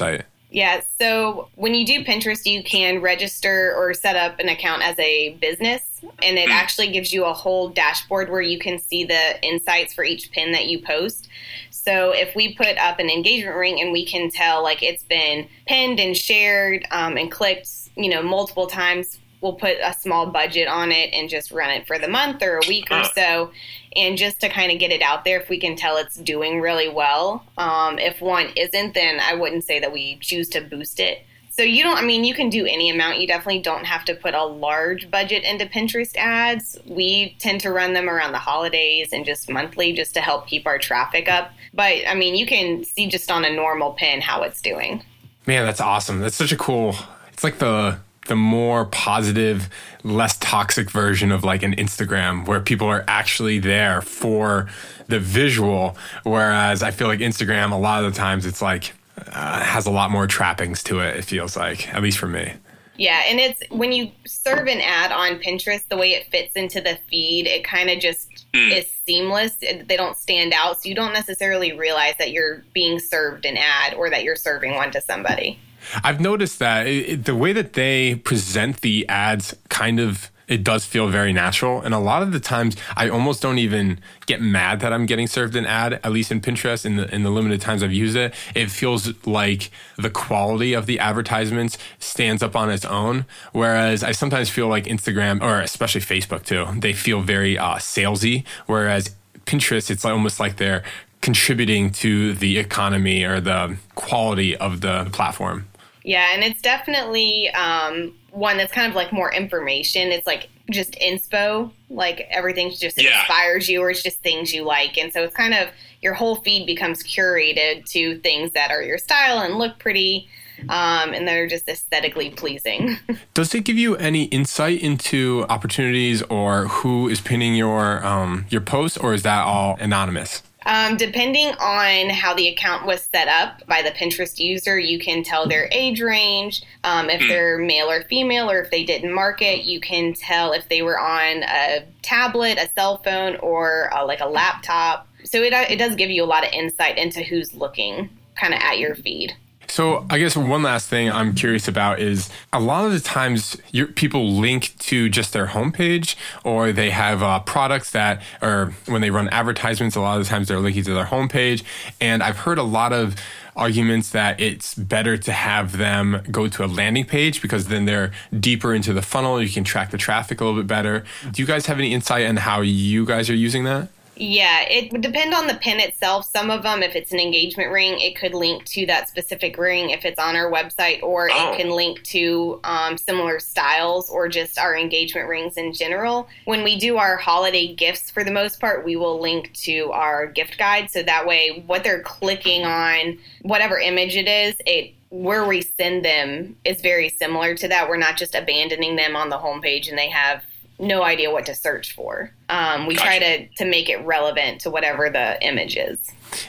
Yeah. 0.51 0.81
So 0.99 1.49
when 1.55 1.73
you 1.73 1.85
do 1.85 2.05
Pinterest, 2.05 2.45
you 2.45 2.63
can 2.63 3.01
register 3.01 3.73
or 3.75 3.93
set 3.93 4.15
up 4.15 4.39
an 4.39 4.47
account 4.47 4.83
as 4.83 4.97
a 4.99 5.33
business, 5.41 5.81
and 6.21 6.37
it 6.37 6.49
actually 6.49 6.91
gives 6.91 7.11
you 7.11 7.25
a 7.25 7.33
whole 7.33 7.69
dashboard 7.69 8.29
where 8.29 8.41
you 8.41 8.57
can 8.57 8.79
see 8.79 9.03
the 9.03 9.43
insights 9.43 9.93
for 9.93 10.05
each 10.05 10.31
pin 10.31 10.53
that 10.53 10.67
you 10.67 10.79
post. 10.79 11.27
So 11.71 12.11
if 12.11 12.35
we 12.35 12.55
put 12.55 12.77
up 12.77 12.99
an 12.99 13.09
engagement 13.09 13.57
ring 13.57 13.81
and 13.81 13.91
we 13.91 14.05
can 14.05 14.31
tell 14.31 14.63
like 14.63 14.81
it's 14.81 15.03
been 15.03 15.47
pinned 15.67 15.99
and 15.99 16.15
shared 16.15 16.85
um, 16.89 17.17
and 17.17 17.29
clicked, 17.29 17.69
you 17.97 18.09
know, 18.09 18.23
multiple 18.23 18.67
times, 18.67 19.19
we'll 19.41 19.53
put 19.53 19.77
a 19.83 19.93
small 19.93 20.27
budget 20.27 20.67
on 20.67 20.91
it 20.91 21.13
and 21.13 21.29
just 21.29 21.51
run 21.51 21.69
it 21.69 21.85
for 21.87 21.99
the 21.99 22.07
month 22.07 22.41
or 22.41 22.57
a 22.57 22.67
week 22.67 22.89
or 22.91 23.03
so 23.03 23.51
and 23.95 24.17
just 24.17 24.41
to 24.41 24.49
kind 24.49 24.71
of 24.71 24.79
get 24.79 24.91
it 24.91 25.01
out 25.01 25.23
there 25.23 25.39
if 25.39 25.49
we 25.49 25.59
can 25.59 25.75
tell 25.75 25.97
it's 25.97 26.15
doing 26.15 26.59
really 26.59 26.89
well. 26.89 27.45
Um, 27.57 27.97
if 27.97 28.21
one 28.21 28.49
isn't, 28.55 28.93
then 28.93 29.19
I 29.19 29.35
wouldn't 29.35 29.63
say 29.63 29.79
that 29.79 29.93
we 29.93 30.17
choose 30.17 30.49
to 30.49 30.61
boost 30.61 30.99
it. 30.99 31.25
So 31.49 31.63
you 31.63 31.83
don't, 31.83 31.97
I 31.97 32.01
mean, 32.01 32.25
you 32.25 32.33
can 32.33 32.49
do 32.49 32.65
any 32.65 32.89
amount. 32.89 33.21
You 33.21 33.27
definitely 33.27 33.61
don't 33.61 33.85
have 33.85 34.03
to 34.05 34.15
put 34.15 34.33
a 34.33 34.43
large 34.43 35.09
budget 35.09 35.45
into 35.45 35.65
Pinterest 35.65 36.13
ads. 36.17 36.77
We 36.85 37.37
tend 37.39 37.61
to 37.61 37.71
run 37.71 37.93
them 37.93 38.09
around 38.09 38.33
the 38.33 38.39
holidays 38.39 39.13
and 39.13 39.23
just 39.23 39.49
monthly 39.49 39.93
just 39.93 40.13
to 40.15 40.21
help 40.21 40.47
keep 40.47 40.67
our 40.67 40.77
traffic 40.77 41.29
up. 41.29 41.53
But 41.73 42.05
I 42.07 42.13
mean, 42.13 42.35
you 42.35 42.45
can 42.45 42.83
see 42.83 43.07
just 43.07 43.31
on 43.31 43.45
a 43.45 43.49
normal 43.49 43.93
pin 43.93 44.19
how 44.19 44.43
it's 44.43 44.61
doing. 44.61 45.01
Man, 45.45 45.65
that's 45.65 45.79
awesome. 45.79 46.19
That's 46.19 46.35
such 46.35 46.51
a 46.51 46.57
cool, 46.57 46.93
it's 47.31 47.43
like 47.43 47.59
the 47.59 47.99
the 48.25 48.35
more 48.35 48.85
positive, 48.85 49.69
less 50.03 50.37
toxic 50.37 50.91
version 50.91 51.31
of 51.31 51.43
like 51.43 51.63
an 51.63 51.75
Instagram 51.75 52.45
where 52.47 52.59
people 52.59 52.87
are 52.87 53.03
actually 53.07 53.59
there 53.59 54.01
for 54.01 54.67
the 55.07 55.19
visual. 55.19 55.97
Whereas 56.23 56.83
I 56.83 56.91
feel 56.91 57.07
like 57.07 57.19
Instagram, 57.19 57.71
a 57.71 57.75
lot 57.75 58.03
of 58.03 58.13
the 58.13 58.17
times, 58.17 58.45
it's 58.45 58.61
like 58.61 58.93
uh, 59.17 59.61
has 59.61 59.85
a 59.85 59.91
lot 59.91 60.11
more 60.11 60.27
trappings 60.27 60.83
to 60.83 60.99
it, 60.99 61.17
it 61.17 61.25
feels 61.25 61.55
like, 61.55 61.93
at 61.93 62.01
least 62.01 62.17
for 62.17 62.27
me. 62.27 62.53
Yeah, 62.97 63.23
and 63.27 63.39
it's 63.39 63.61
when 63.71 63.91
you 63.91 64.11
serve 64.25 64.67
an 64.67 64.79
ad 64.79 65.11
on 65.11 65.39
Pinterest, 65.39 65.85
the 65.89 65.97
way 65.97 66.11
it 66.11 66.27
fits 66.31 66.55
into 66.55 66.79
the 66.79 66.97
feed, 67.09 67.45
it 67.45 67.65
kind 67.65 67.89
of 67.89 67.99
just 67.99 68.45
mm. 68.53 68.71
is 68.71 68.89
seamless. 69.05 69.55
They 69.55 69.97
don't 69.97 70.15
stand 70.15 70.53
out, 70.53 70.81
so 70.81 70.89
you 70.89 70.95
don't 70.95 71.11
necessarily 71.11 71.73
realize 71.73 72.15
that 72.19 72.31
you're 72.31 72.63
being 72.73 72.99
served 72.99 73.45
an 73.45 73.57
ad 73.57 73.95
or 73.95 74.09
that 74.09 74.23
you're 74.23 74.37
serving 74.37 74.75
one 74.75 74.91
to 74.91 75.01
somebody. 75.01 75.59
I've 76.03 76.19
noticed 76.19 76.59
that 76.59 76.87
it, 76.87 77.25
the 77.25 77.35
way 77.35 77.53
that 77.53 77.73
they 77.73 78.15
present 78.15 78.81
the 78.81 79.07
ads 79.07 79.55
kind 79.69 79.99
of 79.99 80.31
it 80.47 80.63
does 80.63 80.85
feel 80.85 81.07
very 81.07 81.33
natural. 81.33 81.81
And 81.81 81.93
a 81.93 81.99
lot 81.99 82.21
of 82.21 82.31
the 82.31 82.39
times 82.39 82.75
I 82.95 83.09
almost 83.09 83.41
don't 83.41 83.57
even 83.57 83.99
get 84.25 84.41
mad 84.41 84.79
that 84.81 84.93
I'm 84.93 85.05
getting 85.05 85.27
served 85.27 85.55
an 85.55 85.65
ad, 85.65 85.93
at 85.93 86.11
least 86.11 86.31
in 86.31 86.41
Pinterest 86.41 86.85
in 86.85 86.97
the 86.97 87.13
in 87.13 87.23
the 87.23 87.29
limited 87.29 87.61
times 87.61 87.83
I've 87.83 87.93
used 87.93 88.15
it. 88.15 88.33
It 88.53 88.69
feels 88.69 89.11
like 89.25 89.71
the 89.97 90.09
quality 90.09 90.73
of 90.73 90.85
the 90.85 90.99
advertisements 90.99 91.77
stands 91.99 92.43
up 92.43 92.55
on 92.55 92.69
its 92.69 92.85
own. 92.85 93.25
Whereas 93.53 94.03
I 94.03 94.11
sometimes 94.11 94.49
feel 94.49 94.67
like 94.67 94.85
Instagram 94.85 95.41
or 95.41 95.61
especially 95.61 96.01
Facebook 96.01 96.45
too, 96.45 96.67
they 96.79 96.93
feel 96.93 97.21
very 97.21 97.57
uh, 97.57 97.75
salesy. 97.75 98.45
Whereas 98.67 99.15
Pinterest, 99.45 99.89
it's 99.89 100.05
almost 100.05 100.39
like 100.39 100.57
they're 100.57 100.83
contributing 101.21 101.91
to 101.91 102.33
the 102.33 102.59
economy 102.59 103.23
or 103.23 103.39
the 103.39 103.77
quality 103.95 104.55
of 104.55 104.81
the 104.81 105.09
platform. 105.11 105.67
Yeah, 106.05 106.33
and 106.33 106.43
it's 106.43 106.61
definitely 106.61 107.49
um, 107.49 108.13
one 108.29 108.57
that's 108.57 108.71
kind 108.71 108.87
of 108.87 108.95
like 108.95 109.11
more 109.11 109.33
information. 109.33 110.11
It's 110.11 110.27
like 110.27 110.49
just 110.69 110.93
inspo, 111.01 111.71
like 111.89 112.27
everything 112.29 112.69
just 112.69 113.01
yeah. 113.01 113.21
inspires 113.21 113.67
you, 113.67 113.81
or 113.81 113.89
it's 113.89 114.03
just 114.03 114.19
things 114.19 114.53
you 114.53 114.63
like, 114.63 114.99
and 114.99 115.11
so 115.11 115.23
it's 115.23 115.35
kind 115.35 115.55
of 115.55 115.69
your 116.03 116.13
whole 116.13 116.35
feed 116.35 116.67
becomes 116.67 117.01
curated 117.01 117.89
to 117.89 118.19
things 118.19 118.51
that 118.51 118.69
are 118.69 118.83
your 118.83 118.99
style 118.99 119.39
and 119.39 119.55
look 119.55 119.79
pretty. 119.79 120.29
Um, 120.69 121.13
and 121.13 121.27
they're 121.27 121.47
just 121.47 121.67
aesthetically 121.67 122.29
pleasing. 122.29 122.97
Does 123.33 123.53
it 123.53 123.65
give 123.65 123.77
you 123.77 123.97
any 123.97 124.23
insight 124.25 124.81
into 124.81 125.45
opportunities 125.49 126.21
or 126.23 126.67
who 126.69 127.09
is 127.09 127.19
pinning 127.19 127.55
your 127.55 128.05
um, 128.05 128.45
your 128.49 128.61
post, 128.61 129.03
or 129.03 129.13
is 129.13 129.23
that 129.23 129.43
all 129.43 129.75
anonymous? 129.81 130.43
Um, 130.65 130.97
depending 130.97 131.49
on 131.59 132.09
how 132.09 132.33
the 132.33 132.47
account 132.47 132.85
was 132.85 133.07
set 133.13 133.27
up 133.27 133.65
by 133.67 133.81
the 133.83 133.91
Pinterest 133.91 134.39
user, 134.39 134.79
you 134.79 134.99
can 134.99 135.23
tell 135.23 135.47
their 135.47 135.69
age 135.71 136.01
range, 136.01 136.63
um, 136.83 137.09
if 137.09 137.21
hmm. 137.21 137.27
they're 137.27 137.57
male 137.59 137.89
or 137.89 138.03
female, 138.03 138.49
or 138.49 138.59
if 138.59 138.71
they 138.71 138.83
didn't 138.83 139.13
mark 139.13 139.41
it. 139.41 139.65
You 139.65 139.79
can 139.79 140.13
tell 140.13 140.53
if 140.53 140.67
they 140.67 140.81
were 140.81 140.99
on 140.99 141.43
a 141.43 141.85
tablet, 142.01 142.57
a 142.57 142.69
cell 142.73 142.97
phone, 143.03 143.35
or 143.37 143.93
uh, 143.93 144.05
like 144.05 144.21
a 144.21 144.27
laptop. 144.27 145.07
So 145.23 145.41
it, 145.41 145.53
it 145.53 145.77
does 145.77 145.95
give 145.95 146.09
you 146.09 146.23
a 146.23 146.25
lot 146.25 146.45
of 146.45 146.51
insight 146.51 146.97
into 146.97 147.21
who's 147.21 147.53
looking 147.53 148.09
kind 148.35 148.53
of 148.53 148.59
at 148.61 148.79
your 148.79 148.95
feed. 148.95 149.35
So 149.67 150.05
I 150.09 150.19
guess 150.19 150.35
one 150.35 150.63
last 150.63 150.89
thing 150.89 151.11
I'm 151.11 151.33
curious 151.33 151.67
about 151.67 151.99
is 151.99 152.29
a 152.53 152.59
lot 152.59 152.85
of 152.85 152.91
the 152.91 152.99
times 152.99 153.57
people 153.95 154.29
link 154.29 154.77
to 154.79 155.09
just 155.09 155.33
their 155.33 155.47
homepage 155.47 156.15
or 156.43 156.71
they 156.71 156.91
have 156.91 157.23
uh, 157.23 157.39
products 157.39 157.91
that 157.91 158.21
or 158.41 158.73
when 158.85 159.01
they 159.01 159.09
run 159.09 159.29
advertisements, 159.29 159.95
a 159.95 160.01
lot 160.01 160.19
of 160.19 160.25
the 160.25 160.29
times 160.29 160.47
they're 160.47 160.59
linking 160.59 160.83
to 160.83 160.93
their 160.93 161.05
homepage. 161.05 161.63
And 161.99 162.21
I've 162.23 162.37
heard 162.39 162.57
a 162.57 162.63
lot 162.63 162.93
of 162.93 163.15
arguments 163.55 164.09
that 164.11 164.39
it's 164.39 164.75
better 164.75 165.17
to 165.17 165.31
have 165.31 165.77
them 165.77 166.21
go 166.29 166.47
to 166.47 166.65
a 166.65 166.67
landing 166.67 167.05
page 167.05 167.41
because 167.41 167.67
then 167.67 167.85
they're 167.85 168.11
deeper 168.37 168.73
into 168.73 168.93
the 168.93 169.01
funnel. 169.01 169.41
You 169.41 169.49
can 169.49 169.63
track 169.63 169.91
the 169.91 169.97
traffic 169.97 170.41
a 170.41 170.45
little 170.45 170.59
bit 170.59 170.67
better. 170.67 171.05
Do 171.31 171.41
you 171.41 171.47
guys 171.47 171.65
have 171.67 171.79
any 171.79 171.93
insight 171.93 172.27
on 172.27 172.37
how 172.37 172.61
you 172.61 173.05
guys 173.05 173.29
are 173.29 173.35
using 173.35 173.63
that? 173.63 173.89
Yeah, 174.17 174.61
it 174.69 174.91
would 174.91 175.01
depend 175.01 175.33
on 175.33 175.47
the 175.47 175.55
pin 175.55 175.79
itself. 175.79 176.25
Some 176.25 176.49
of 176.49 176.63
them, 176.63 176.81
if 176.81 176.95
it's 176.95 177.11
an 177.11 177.19
engagement 177.19 177.71
ring, 177.71 177.99
it 177.99 178.15
could 178.15 178.33
link 178.33 178.63
to 178.65 178.85
that 178.85 179.09
specific 179.09 179.57
ring 179.57 179.89
if 179.89 180.05
it's 180.05 180.19
on 180.19 180.35
our 180.35 180.49
website, 180.49 181.03
or 181.03 181.29
oh. 181.31 181.51
it 181.51 181.57
can 181.57 181.69
link 181.69 182.01
to 182.03 182.59
um, 182.63 182.97
similar 182.97 183.39
styles 183.39 184.09
or 184.09 184.29
just 184.29 184.57
our 184.57 184.75
engagement 184.77 185.27
rings 185.27 185.57
in 185.57 185.73
general. 185.73 186.29
When 186.45 186.63
we 186.63 186.79
do 186.79 186.97
our 186.97 187.17
holiday 187.17 187.73
gifts, 187.73 188.09
for 188.09 188.23
the 188.23 188.31
most 188.31 188.59
part, 188.59 188.85
we 188.85 188.95
will 188.95 189.19
link 189.19 189.53
to 189.63 189.91
our 189.91 190.27
gift 190.27 190.57
guide. 190.57 190.89
So 190.91 191.03
that 191.03 191.27
way, 191.27 191.63
what 191.67 191.83
they're 191.83 192.01
clicking 192.01 192.63
on, 192.63 193.17
whatever 193.41 193.77
image 193.77 194.15
it 194.15 194.27
is, 194.27 194.55
it 194.65 194.93
where 195.09 195.45
we 195.45 195.61
send 195.61 196.03
them 196.03 196.57
is 196.65 196.81
very 196.81 197.09
similar 197.09 197.55
to 197.55 197.67
that. 197.67 197.87
We're 197.87 197.97
not 197.97 198.17
just 198.17 198.35
abandoning 198.35 198.95
them 198.95 199.15
on 199.15 199.29
the 199.29 199.37
homepage 199.37 199.87
and 199.87 199.97
they 199.97 200.09
have 200.09 200.43
no 200.79 201.03
idea 201.03 201.31
what 201.31 201.45
to 201.45 201.55
search 201.55 201.93
for. 201.93 202.31
Um, 202.49 202.85
we 202.85 202.95
gotcha. 202.95 203.05
try 203.07 203.19
to 203.19 203.47
to 203.57 203.65
make 203.65 203.89
it 203.89 203.97
relevant 204.05 204.61
to 204.61 204.69
whatever 204.69 205.09
the 205.09 205.41
image 205.45 205.77
is. 205.77 205.97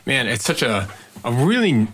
Man, 0.04 0.26
it's 0.26 0.44
such 0.44 0.62
a 0.62 0.88
a 1.24 1.32
really 1.32 1.86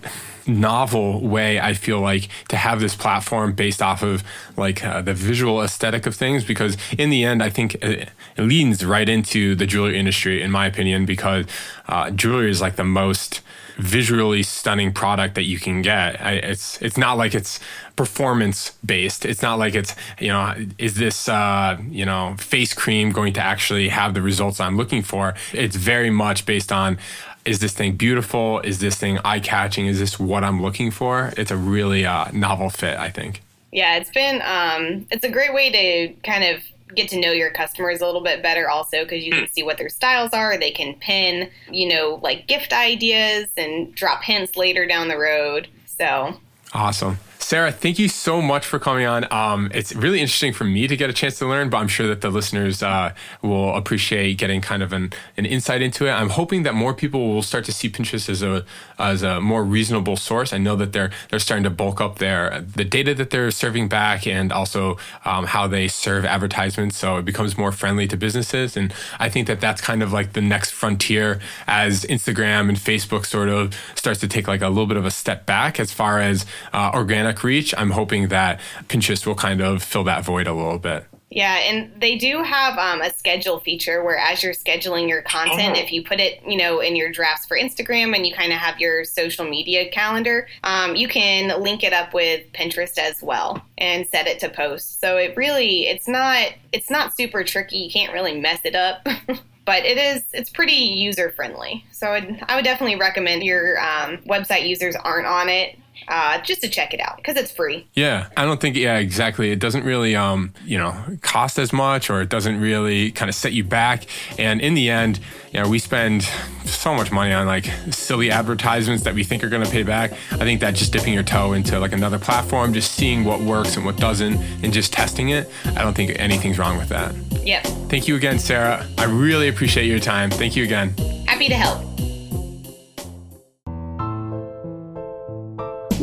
novel 0.47 1.21
way 1.21 1.61
I 1.61 1.75
feel 1.75 2.01
like 2.01 2.29
to 2.49 2.57
have 2.57 2.81
this 2.81 2.95
platform 2.95 3.53
based 3.53 3.83
off 3.83 4.03
of 4.03 4.25
like 4.57 4.85
uh, 4.85 5.03
the 5.03 5.15
visual 5.15 5.63
aesthetic 5.63 6.07
of 6.07 6.15
things 6.15 6.45
because 6.45 6.77
in 6.99 7.11
the 7.11 7.25
end 7.25 7.43
I 7.43 7.51
think 7.51 7.77
it, 7.77 8.11
it 8.37 8.43
leans 8.43 8.85
right 8.85 9.09
into 9.09 9.55
the 9.55 9.67
jewelry 9.67 9.99
industry 9.99 10.43
in 10.43 10.51
my 10.51 10.67
opinion 10.67 11.07
because 11.07 11.47
uh, 11.89 12.11
jewelry 12.11 12.51
is 12.51 12.61
like 12.61 12.77
the 12.77 12.85
most 12.85 13.41
visually 13.77 14.43
stunning 14.43 14.93
product 14.93 15.35
that 15.35 15.45
you 15.45 15.59
can 15.59 15.83
get. 15.83 16.21
I, 16.21 16.33
it's 16.33 16.81
it's 16.83 16.97
not 16.97 17.17
like 17.17 17.35
it's 17.35 17.61
performance 17.97 18.73
based. 18.85 19.25
It's 19.25 19.43
not 19.43 19.59
like 19.59 19.75
it's 19.75 19.95
you 20.19 20.29
know 20.29 20.55
is 20.79 20.95
this 20.95 21.29
uh, 21.29 21.79
you 21.89 22.05
know 22.05 22.37
face 22.39 22.75
cream 22.75 23.13
going 23.13 23.33
to 23.35 23.41
actually 23.41 23.89
have 23.89 24.15
the 24.15 24.23
results 24.23 24.61
I'm 24.61 24.77
looking 24.77 25.03
for. 25.03 25.35
It's 25.53 25.77
very 25.77 26.11
much 26.11 26.47
based 26.47 26.73
on 26.73 26.99
is 27.45 27.59
this 27.59 27.73
thing 27.73 27.97
beautiful? 27.97 28.61
Is 28.61 28.79
this 28.79 28.97
thing 28.97 29.19
eye 29.25 29.41
catching? 29.41 29.87
Is 29.87 29.99
this 29.99 30.19
what 30.19 30.45
I'm 30.45 30.63
looking 30.63 30.91
for? 30.91 31.33
It's 31.37 31.51
a 31.51 31.57
really 31.57 32.07
uh, 32.07 32.31
novel 32.33 32.71
fit, 32.71 32.97
I 32.99 33.11
think. 33.11 33.43
Yeah, 33.73 33.97
it's 33.97 34.11
been 34.11 34.43
um, 34.43 35.07
it's 35.11 35.25
a 35.25 35.31
great 35.31 35.55
way 35.55 35.71
to 35.71 36.15
kind 36.23 36.45
of 36.45 36.63
get 36.95 37.09
to 37.09 37.19
know 37.19 37.33
your 37.33 37.51
customers 37.51 38.01
a 38.01 38.07
little 38.07 38.21
bit 38.21 38.43
better 38.43 38.69
also 38.69 39.03
because 39.03 39.25
you 39.25 39.33
can 39.33 39.49
see 39.49 39.63
what 39.63 39.79
their 39.79 39.89
styles 39.89 40.33
are 40.33 40.59
they 40.59 40.71
can 40.71 40.95
pin 40.97 41.49
you 41.71 41.89
know 41.89 42.21
like 42.23 42.47
gift 42.47 42.73
ideas 42.73 43.49
and 43.57 43.95
drop 43.95 44.23
hints 44.23 44.57
later 44.57 44.85
down 44.85 45.09
the 45.09 45.17
road 45.17 45.69
so 45.87 46.35
awesome 46.75 47.19
Sara, 47.43 47.73
thank 47.73 47.99
you 47.99 48.09
so 48.09 48.41
much 48.41 48.65
for 48.65 48.79
coming 48.79 49.05
on. 49.05 49.31
Um, 49.33 49.71
it's 49.75 49.93
really 49.95 50.21
interesting 50.21 50.53
for 50.53 50.63
me 50.63 50.87
to 50.87 50.97
get 50.97 51.11
a 51.11 51.13
chance 51.13 51.39
to 51.41 51.47
learn, 51.47 51.71
but 51.71 51.79
I'm 51.79 51.89
sure 51.89 52.07
that 52.07 52.21
the 52.21 52.31
listeners 52.31 52.85
uh, 52.85 53.13
will 53.43 53.75
appreciate 53.75 54.39
getting 54.39 54.61
kind 54.61 54.81
of 54.81 54.93
an, 54.93 55.13
an 55.37 55.45
insight 55.45 55.83
into 55.83 56.07
it. 56.07 56.13
I'm 56.13 56.31
hoping 56.31 56.63
that 56.63 56.75
more 56.75 56.95
people 56.95 57.35
will 57.35 57.43
start 57.43 57.65
to 57.65 57.73
see 57.73 57.91
Pinterest 57.91 58.29
as 58.29 58.43
a 58.43 58.65
as 58.99 59.25
a 59.25 59.41
more 59.41 59.65
reasonable 59.65 60.17
source. 60.17 60.53
I 60.53 60.59
know 60.59 60.77
that 60.77 60.93
they're 60.93 61.11
they're 61.31 61.41
starting 61.41 61.65
to 61.65 61.71
bulk 61.71 62.01
up 62.01 62.19
their 62.19 62.61
the 62.61 62.85
data 62.85 63.13
that 63.17 63.31
they're 63.31 63.51
serving 63.51 63.89
back 63.89 64.25
and 64.27 64.53
also 64.53 64.97
um, 65.25 65.47
how 65.47 65.67
they 65.67 65.89
serve 65.89 66.25
advertisements, 66.25 66.97
so 66.97 67.17
it 67.17 67.25
becomes 67.25 67.59
more 67.59 67.73
friendly 67.73 68.07
to 68.07 68.17
businesses. 68.17 68.77
And 68.77 68.95
I 69.19 69.29
think 69.29 69.49
that 69.49 69.61
that's 69.61 69.81
kind 69.81 70.03
of 70.03 70.13
like 70.13 70.35
the 70.35 70.43
next 70.43 70.71
frontier 70.71 71.41
as 71.67 72.05
Instagram 72.05 72.69
and 72.69 72.79
Facebook 72.79 73.27
sort 73.27 73.49
of 73.49 73.75
starts 73.97 74.21
to 74.21 74.29
take 74.29 74.47
like 74.47 74.63
a 74.63 74.69
little 74.69 74.87
bit 74.87 74.97
of 74.97 75.05
a 75.05 75.11
step 75.11 75.45
back 75.45 75.81
as 75.81 75.93
far 75.93 76.21
as 76.21 76.47
uh, 76.73 76.93
organic 76.95 77.32
reach, 77.43 77.75
I'm 77.77 77.91
hoping 77.91 78.29
that 78.29 78.61
Pinterest 78.89 79.27
will 79.27 79.35
kind 79.35 79.61
of 79.61 79.83
fill 79.83 80.05
that 80.05 80.25
void 80.25 80.47
a 80.47 80.53
little 80.53 80.79
bit. 80.79 81.07
Yeah, 81.35 81.57
and 81.61 81.91
they 81.99 82.19
do 82.19 82.43
have 82.43 82.77
um, 82.77 83.01
a 83.01 83.11
schedule 83.11 83.59
feature 83.61 84.05
where 84.05 84.19
as 84.19 84.43
you're 84.43 84.53
scheduling 84.53 85.09
your 85.09 85.23
content, 85.23 85.77
oh. 85.77 85.81
if 85.81 85.91
you 85.91 86.05
put 86.05 86.21
it, 86.21 86.43
you 86.47 86.59
know, 86.59 86.81
in 86.81 86.95
your 86.95 87.11
drafts 87.11 87.47
for 87.47 87.57
Instagram 87.57 88.15
and 88.15 88.27
you 88.27 88.35
kind 88.35 88.53
of 88.53 88.59
have 88.59 88.79
your 88.79 89.05
social 89.05 89.47
media 89.47 89.91
calendar, 89.91 90.47
um, 90.63 90.95
you 90.95 91.09
can 91.09 91.59
link 91.63 91.85
it 91.85 91.95
up 91.95 92.13
with 92.13 92.45
Pinterest 92.53 92.99
as 92.99 93.23
well 93.23 93.65
and 93.79 94.07
set 94.09 94.27
it 94.27 94.41
to 94.41 94.51
post. 94.51 95.01
So 95.01 95.17
it 95.17 95.35
really, 95.35 95.87
it's 95.87 96.07
not, 96.07 96.53
it's 96.71 96.91
not 96.91 97.17
super 97.17 97.45
tricky. 97.45 97.79
You 97.79 97.91
can't 97.91 98.13
really 98.13 98.39
mess 98.39 98.61
it 98.65 98.75
up. 98.75 99.07
but 99.65 99.85
it 99.85 99.97
is 99.97 100.25
it's 100.33 100.51
pretty 100.51 100.73
user 100.73 101.31
friendly 101.31 101.85
so 101.93 102.09
I'd, 102.09 102.45
i 102.49 102.57
would 102.57 102.65
definitely 102.65 102.97
recommend 102.97 103.45
your 103.45 103.79
um, 103.79 104.19
website 104.27 104.67
users 104.67 104.97
aren't 104.97 105.29
on 105.29 105.49
it 105.49 105.79
uh, 106.09 106.41
just 106.41 106.61
to 106.63 106.69
check 106.69 106.95
it 106.95 107.01
out 107.01 107.17
because 107.17 107.37
it's 107.37 107.51
free. 107.51 107.87
Yeah, 107.95 108.29
I 108.37 108.45
don't 108.45 108.61
think 108.61 108.77
yeah 108.77 108.99
exactly. 108.99 109.51
It 109.51 109.59
doesn't 109.59 109.85
really 109.85 110.15
um 110.17 110.53
you 110.65 110.79
know 110.79 110.95
cost 111.23 111.59
as 111.59 111.73
much, 111.73 112.11
or 112.11 112.21
it 112.21 112.29
doesn't 112.29 112.61
really 112.61 113.11
kind 113.13 113.29
of 113.29 113.35
set 113.35 113.53
you 113.53 113.65
back. 113.65 114.05
And 114.39 114.61
in 114.61 114.75
the 114.75 114.91
end, 114.91 115.21
you 115.53 115.63
know, 115.63 115.69
we 115.69 115.79
spend 115.79 116.23
so 116.65 116.95
much 116.95 117.13
money 117.13 117.33
on 117.33 117.47
like 117.47 117.67
silly 117.91 118.31
advertisements 118.31 119.05
that 119.05 119.15
we 119.15 119.25
think 119.25 119.45
are 119.45 119.49
going 119.49 119.65
to 119.65 119.71
pay 119.71 119.83
back. 119.83 120.13
I 120.33 120.39
think 120.39 120.61
that 120.61 120.75
just 120.75 120.93
dipping 120.93 121.13
your 121.13 121.23
toe 121.23 121.53
into 121.53 121.79
like 121.79 121.93
another 121.93 122.19
platform, 122.19 122.73
just 122.73 122.93
seeing 122.93 123.25
what 123.25 123.41
works 123.41 123.77
and 123.77 123.85
what 123.85 123.97
doesn't, 123.97 124.37
and 124.63 124.73
just 124.73 124.93
testing 124.93 125.31
it. 125.31 125.51
I 125.77 125.83
don't 125.83 125.95
think 125.95 126.19
anything's 126.19 126.59
wrong 126.59 126.79
with 126.79 126.89
that. 126.89 127.15
Yep. 127.45 127.65
Thank 127.89 128.09
you 128.09 128.17
again, 128.17 128.39
Sara. 128.39 128.87
I 128.99 129.05
really 129.05 129.49
appreciate 129.49 129.87
your 129.87 130.01
time. 130.01 130.31
Thank 130.31 130.57
you 130.57 130.65
again. 130.65 130.95
Happy 131.27 131.49
to 131.49 131.55
help. 131.55 131.92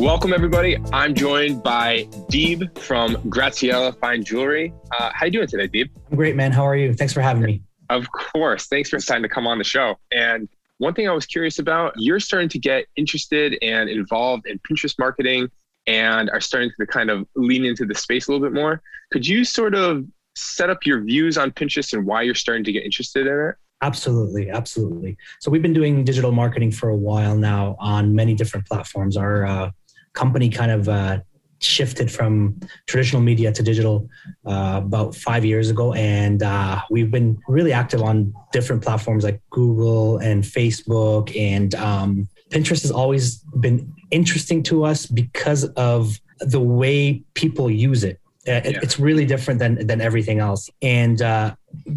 Welcome, 0.00 0.32
everybody. 0.32 0.78
I'm 0.94 1.14
joined 1.14 1.62
by 1.62 2.04
Deeb 2.30 2.78
from 2.78 3.16
Graziella 3.28 3.92
Fine 4.00 4.24
Jewelry. 4.24 4.72
Uh, 4.98 5.10
how 5.12 5.26
you 5.26 5.32
doing 5.32 5.46
today, 5.46 5.68
Deeb? 5.68 5.90
I'm 6.10 6.16
great, 6.16 6.36
man. 6.36 6.52
How 6.52 6.66
are 6.66 6.74
you? 6.74 6.94
Thanks 6.94 7.12
for 7.12 7.20
having 7.20 7.42
me. 7.42 7.62
Of 7.90 8.10
course. 8.10 8.66
Thanks 8.66 8.88
for 8.88 8.96
deciding 8.96 9.24
to 9.24 9.28
come 9.28 9.46
on 9.46 9.58
the 9.58 9.64
show. 9.64 9.96
And 10.10 10.48
one 10.78 10.94
thing 10.94 11.06
I 11.06 11.12
was 11.12 11.26
curious 11.26 11.58
about, 11.58 11.92
you're 11.98 12.18
starting 12.18 12.48
to 12.48 12.58
get 12.58 12.86
interested 12.96 13.58
and 13.60 13.90
involved 13.90 14.46
in 14.46 14.58
Pinterest 14.60 14.98
marketing 14.98 15.50
and 15.86 16.30
are 16.30 16.40
starting 16.40 16.70
to 16.80 16.86
kind 16.86 17.10
of 17.10 17.28
lean 17.36 17.66
into 17.66 17.84
the 17.84 17.94
space 17.94 18.26
a 18.26 18.32
little 18.32 18.44
bit 18.44 18.54
more. 18.54 18.80
Could 19.12 19.28
you 19.28 19.44
sort 19.44 19.74
of 19.74 20.06
set 20.34 20.70
up 20.70 20.86
your 20.86 21.02
views 21.02 21.36
on 21.36 21.50
Pinterest 21.50 21.92
and 21.92 22.06
why 22.06 22.22
you're 22.22 22.34
starting 22.34 22.64
to 22.64 22.72
get 22.72 22.84
interested 22.84 23.26
in 23.26 23.48
it? 23.50 23.54
Absolutely, 23.82 24.48
absolutely. 24.50 25.18
So 25.40 25.50
we've 25.50 25.62
been 25.62 25.74
doing 25.74 26.04
digital 26.04 26.32
marketing 26.32 26.70
for 26.70 26.88
a 26.88 26.96
while 26.96 27.36
now 27.36 27.76
on 27.78 28.14
many 28.14 28.32
different 28.32 28.66
platforms. 28.66 29.18
Our 29.18 29.44
uh, 29.44 29.70
company 30.14 30.48
kind 30.48 30.70
of 30.70 30.88
uh, 30.88 31.20
shifted 31.60 32.10
from 32.10 32.58
traditional 32.86 33.22
media 33.22 33.52
to 33.52 33.62
digital 33.62 34.08
uh, 34.46 34.80
about 34.82 35.14
five 35.14 35.44
years 35.44 35.70
ago. 35.70 35.92
And 35.92 36.42
uh, 36.42 36.80
we've 36.90 37.10
been 37.10 37.38
really 37.48 37.72
active 37.72 38.02
on 38.02 38.32
different 38.52 38.82
platforms 38.82 39.24
like 39.24 39.40
Google 39.50 40.18
and 40.18 40.42
Facebook. 40.42 41.36
And 41.38 41.74
um, 41.74 42.28
Pinterest 42.50 42.82
has 42.82 42.90
always 42.90 43.36
been 43.60 43.92
interesting 44.10 44.62
to 44.64 44.84
us 44.84 45.06
because 45.06 45.64
of 45.76 46.18
the 46.40 46.60
way 46.60 47.22
people 47.34 47.70
use 47.70 48.04
it. 48.04 48.18
Uh, 48.48 48.52
yeah. 48.52 48.78
It's 48.82 48.98
really 48.98 49.26
different 49.26 49.60
than 49.60 49.86
than 49.86 50.00
everything 50.00 50.38
else, 50.38 50.70
and 50.80 51.20
uh, 51.20 51.54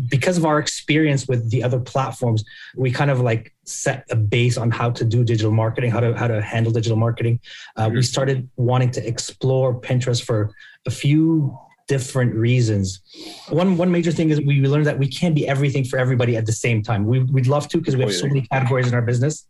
because 0.09 0.37
of 0.37 0.45
our 0.45 0.59
experience 0.59 1.25
with 1.25 1.49
the 1.49 1.63
other 1.63 1.79
platforms, 1.79 2.43
we 2.75 2.91
kind 2.91 3.09
of 3.09 3.21
like 3.21 3.53
set 3.63 4.05
a 4.09 4.15
base 4.17 4.57
on 4.57 4.69
how 4.69 4.91
to 4.91 5.05
do 5.05 5.23
digital 5.23 5.53
marketing, 5.53 5.89
how 5.89 6.01
to 6.01 6.13
how 6.13 6.27
to 6.27 6.41
handle 6.41 6.73
digital 6.73 6.97
marketing. 6.97 7.39
Uh, 7.77 7.85
mm-hmm. 7.85 7.95
We 7.95 8.01
started 8.01 8.49
wanting 8.57 8.91
to 8.91 9.07
explore 9.07 9.73
Pinterest 9.73 10.21
for 10.21 10.53
a 10.85 10.91
few 10.91 11.57
different 11.87 12.33
reasons. 12.33 13.01
One 13.49 13.77
one 13.77 13.91
major 13.91 14.11
thing 14.11 14.29
is 14.29 14.39
we 14.41 14.61
learned 14.61 14.85
that 14.85 14.97
we 14.97 15.07
can't 15.07 15.35
be 15.35 15.47
everything 15.47 15.83
for 15.83 15.97
everybody 15.99 16.37
at 16.37 16.45
the 16.45 16.51
same 16.51 16.81
time. 16.81 17.05
We, 17.05 17.19
would 17.19 17.47
love 17.47 17.67
to 17.69 17.77
because 17.77 17.95
we 17.95 18.03
have 18.03 18.13
so 18.13 18.27
many 18.27 18.41
categories 18.41 18.87
in 18.87 18.93
our 18.93 19.01
business. 19.01 19.47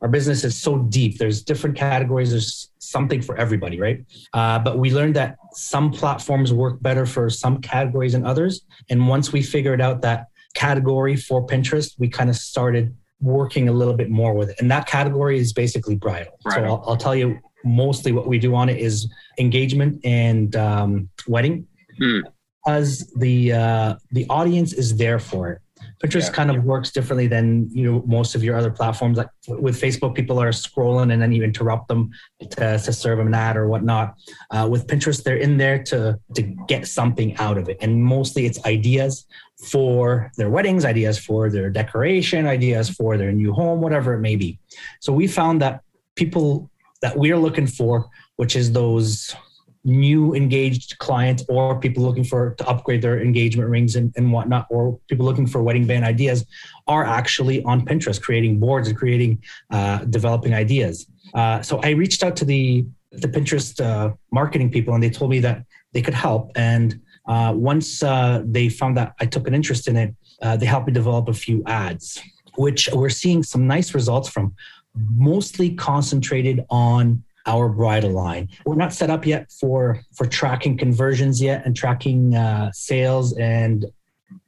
Our 0.00 0.08
business 0.08 0.44
is 0.44 0.56
so 0.56 0.78
deep. 0.78 1.18
There's 1.18 1.42
different 1.42 1.76
categories. 1.76 2.30
There's 2.30 2.70
something 2.78 3.20
for 3.20 3.36
everybody, 3.36 3.80
right? 3.80 4.04
Uh, 4.32 4.58
but 4.58 4.78
we 4.78 4.92
learned 4.92 5.16
that 5.16 5.36
some 5.52 5.90
platforms 5.90 6.52
work 6.52 6.80
better 6.82 7.06
for 7.06 7.28
some 7.30 7.60
categories 7.60 8.12
than 8.12 8.24
others. 8.24 8.62
And 8.90 9.08
once 9.08 9.32
we 9.32 9.42
figured 9.42 9.80
out 9.80 10.02
that 10.02 10.26
category 10.54 11.16
for 11.16 11.44
Pinterest, 11.46 11.94
we 11.98 12.08
kind 12.08 12.30
of 12.30 12.36
started 12.36 12.94
working 13.20 13.68
a 13.68 13.72
little 13.72 13.94
bit 13.94 14.10
more 14.10 14.34
with 14.34 14.50
it. 14.50 14.56
And 14.60 14.70
that 14.70 14.86
category 14.86 15.38
is 15.38 15.52
basically 15.52 15.96
bridal. 15.96 16.38
Right. 16.44 16.56
So 16.56 16.64
I'll, 16.64 16.84
I'll, 16.86 16.96
tell 16.96 17.14
you 17.14 17.38
mostly 17.64 18.10
what 18.12 18.26
we 18.26 18.38
do 18.38 18.54
on 18.54 18.68
it 18.68 18.78
is 18.78 19.08
engagement 19.38 20.00
and 20.04 20.54
um, 20.56 21.08
wedding 21.28 21.66
mm. 22.02 22.22
because 22.64 23.12
the 23.16 23.52
uh, 23.52 23.94
the 24.10 24.26
audience 24.28 24.72
is 24.72 24.96
there 24.96 25.18
for 25.18 25.50
it. 25.50 25.60
Pinterest 26.02 26.26
yeah. 26.26 26.32
kind 26.32 26.50
of 26.50 26.64
works 26.64 26.90
differently 26.90 27.26
than 27.26 27.68
you 27.72 27.90
know 27.90 28.02
most 28.06 28.34
of 28.34 28.42
your 28.42 28.56
other 28.56 28.70
platforms. 28.70 29.18
Like 29.18 29.28
with 29.46 29.80
Facebook, 29.80 30.14
people 30.14 30.40
are 30.40 30.50
scrolling 30.50 31.12
and 31.12 31.22
then 31.22 31.32
you 31.32 31.42
interrupt 31.44 31.88
them 31.88 32.10
to, 32.40 32.78
to 32.78 32.92
serve 32.92 33.18
them 33.18 33.28
an 33.28 33.34
ad 33.34 33.56
or 33.56 33.68
whatnot. 33.68 34.14
Uh, 34.50 34.68
with 34.70 34.86
Pinterest, 34.86 35.22
they're 35.22 35.36
in 35.36 35.56
there 35.56 35.82
to 35.84 36.18
to 36.34 36.42
get 36.66 36.86
something 36.86 37.36
out 37.36 37.58
of 37.58 37.68
it, 37.68 37.78
and 37.80 38.02
mostly 38.02 38.46
it's 38.46 38.64
ideas 38.64 39.26
for 39.70 40.32
their 40.36 40.50
weddings, 40.50 40.84
ideas 40.84 41.18
for 41.18 41.48
their 41.48 41.70
decoration, 41.70 42.46
ideas 42.46 42.90
for 42.90 43.16
their 43.16 43.30
new 43.32 43.52
home, 43.52 43.80
whatever 43.80 44.14
it 44.14 44.20
may 44.20 44.34
be. 44.34 44.58
So 45.00 45.12
we 45.12 45.28
found 45.28 45.62
that 45.62 45.82
people 46.16 46.68
that 47.00 47.16
we're 47.16 47.38
looking 47.38 47.66
for, 47.66 48.08
which 48.36 48.56
is 48.56 48.72
those 48.72 49.34
new 49.84 50.34
engaged 50.34 50.98
clients 50.98 51.44
or 51.48 51.78
people 51.80 52.02
looking 52.02 52.24
for 52.24 52.54
to 52.54 52.66
upgrade 52.68 53.02
their 53.02 53.20
engagement 53.20 53.68
rings 53.68 53.96
and, 53.96 54.12
and 54.16 54.32
whatnot, 54.32 54.66
or 54.70 54.98
people 55.08 55.26
looking 55.26 55.46
for 55.46 55.62
wedding 55.62 55.86
band 55.86 56.04
ideas 56.04 56.46
are 56.86 57.04
actually 57.04 57.62
on 57.64 57.84
Pinterest, 57.84 58.20
creating 58.20 58.60
boards 58.60 58.88
and 58.88 58.96
creating, 58.96 59.42
uh, 59.70 59.98
developing 60.04 60.54
ideas. 60.54 61.06
Uh, 61.34 61.60
so 61.62 61.80
I 61.82 61.90
reached 61.90 62.22
out 62.22 62.36
to 62.36 62.44
the 62.44 62.86
the 63.12 63.28
Pinterest 63.28 63.78
uh, 63.78 64.14
marketing 64.30 64.70
people, 64.70 64.94
and 64.94 65.02
they 65.02 65.10
told 65.10 65.30
me 65.30 65.38
that 65.40 65.64
they 65.92 66.00
could 66.00 66.14
help. 66.14 66.50
And 66.56 66.98
uh, 67.26 67.52
once 67.54 68.02
uh, 68.02 68.42
they 68.44 68.68
found 68.68 68.96
that 68.96 69.14
I 69.20 69.26
took 69.26 69.46
an 69.46 69.54
interest 69.54 69.86
in 69.86 69.96
it, 69.96 70.14
uh, 70.40 70.56
they 70.56 70.66
helped 70.66 70.86
me 70.86 70.92
develop 70.92 71.28
a 71.28 71.34
few 71.34 71.62
ads, 71.66 72.20
which 72.56 72.88
we're 72.92 73.10
seeing 73.10 73.42
some 73.42 73.66
nice 73.66 73.94
results 73.94 74.28
from, 74.30 74.54
mostly 74.94 75.74
concentrated 75.74 76.64
on 76.70 77.22
our 77.46 77.68
bridal 77.68 78.10
line. 78.10 78.48
We're 78.64 78.76
not 78.76 78.92
set 78.92 79.10
up 79.10 79.26
yet 79.26 79.50
for 79.52 80.00
for 80.14 80.26
tracking 80.26 80.78
conversions 80.78 81.40
yet 81.40 81.64
and 81.64 81.76
tracking 81.76 82.34
uh, 82.34 82.70
sales 82.72 83.36
and 83.36 83.86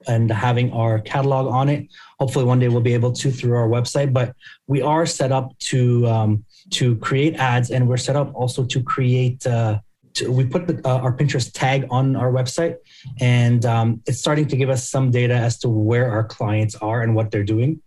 and 0.06 0.30
having 0.30 0.72
our 0.72 1.00
catalog 1.00 1.46
on 1.46 1.68
it. 1.68 1.88
Hopefully, 2.18 2.44
one 2.44 2.58
day 2.58 2.68
we'll 2.68 2.80
be 2.80 2.94
able 2.94 3.12
to 3.12 3.30
through 3.30 3.54
our 3.54 3.68
website. 3.68 4.12
But 4.12 4.34
we 4.66 4.82
are 4.82 5.06
set 5.06 5.32
up 5.32 5.58
to 5.70 6.06
um, 6.06 6.44
to 6.70 6.96
create 6.96 7.36
ads, 7.36 7.70
and 7.70 7.88
we're 7.88 7.96
set 7.96 8.16
up 8.16 8.32
also 8.34 8.64
to 8.64 8.82
create. 8.82 9.46
Uh, 9.46 9.80
to, 10.14 10.30
we 10.30 10.44
put 10.44 10.68
the, 10.68 10.80
uh, 10.88 10.98
our 10.98 11.12
Pinterest 11.12 11.50
tag 11.52 11.86
on 11.90 12.14
our 12.14 12.30
website, 12.30 12.76
and 13.20 13.66
um, 13.66 14.00
it's 14.06 14.20
starting 14.20 14.46
to 14.46 14.56
give 14.56 14.70
us 14.70 14.88
some 14.88 15.10
data 15.10 15.34
as 15.34 15.58
to 15.58 15.68
where 15.68 16.08
our 16.08 16.22
clients 16.22 16.76
are 16.76 17.02
and 17.02 17.16
what 17.16 17.32
they're 17.32 17.42
doing. 17.42 17.82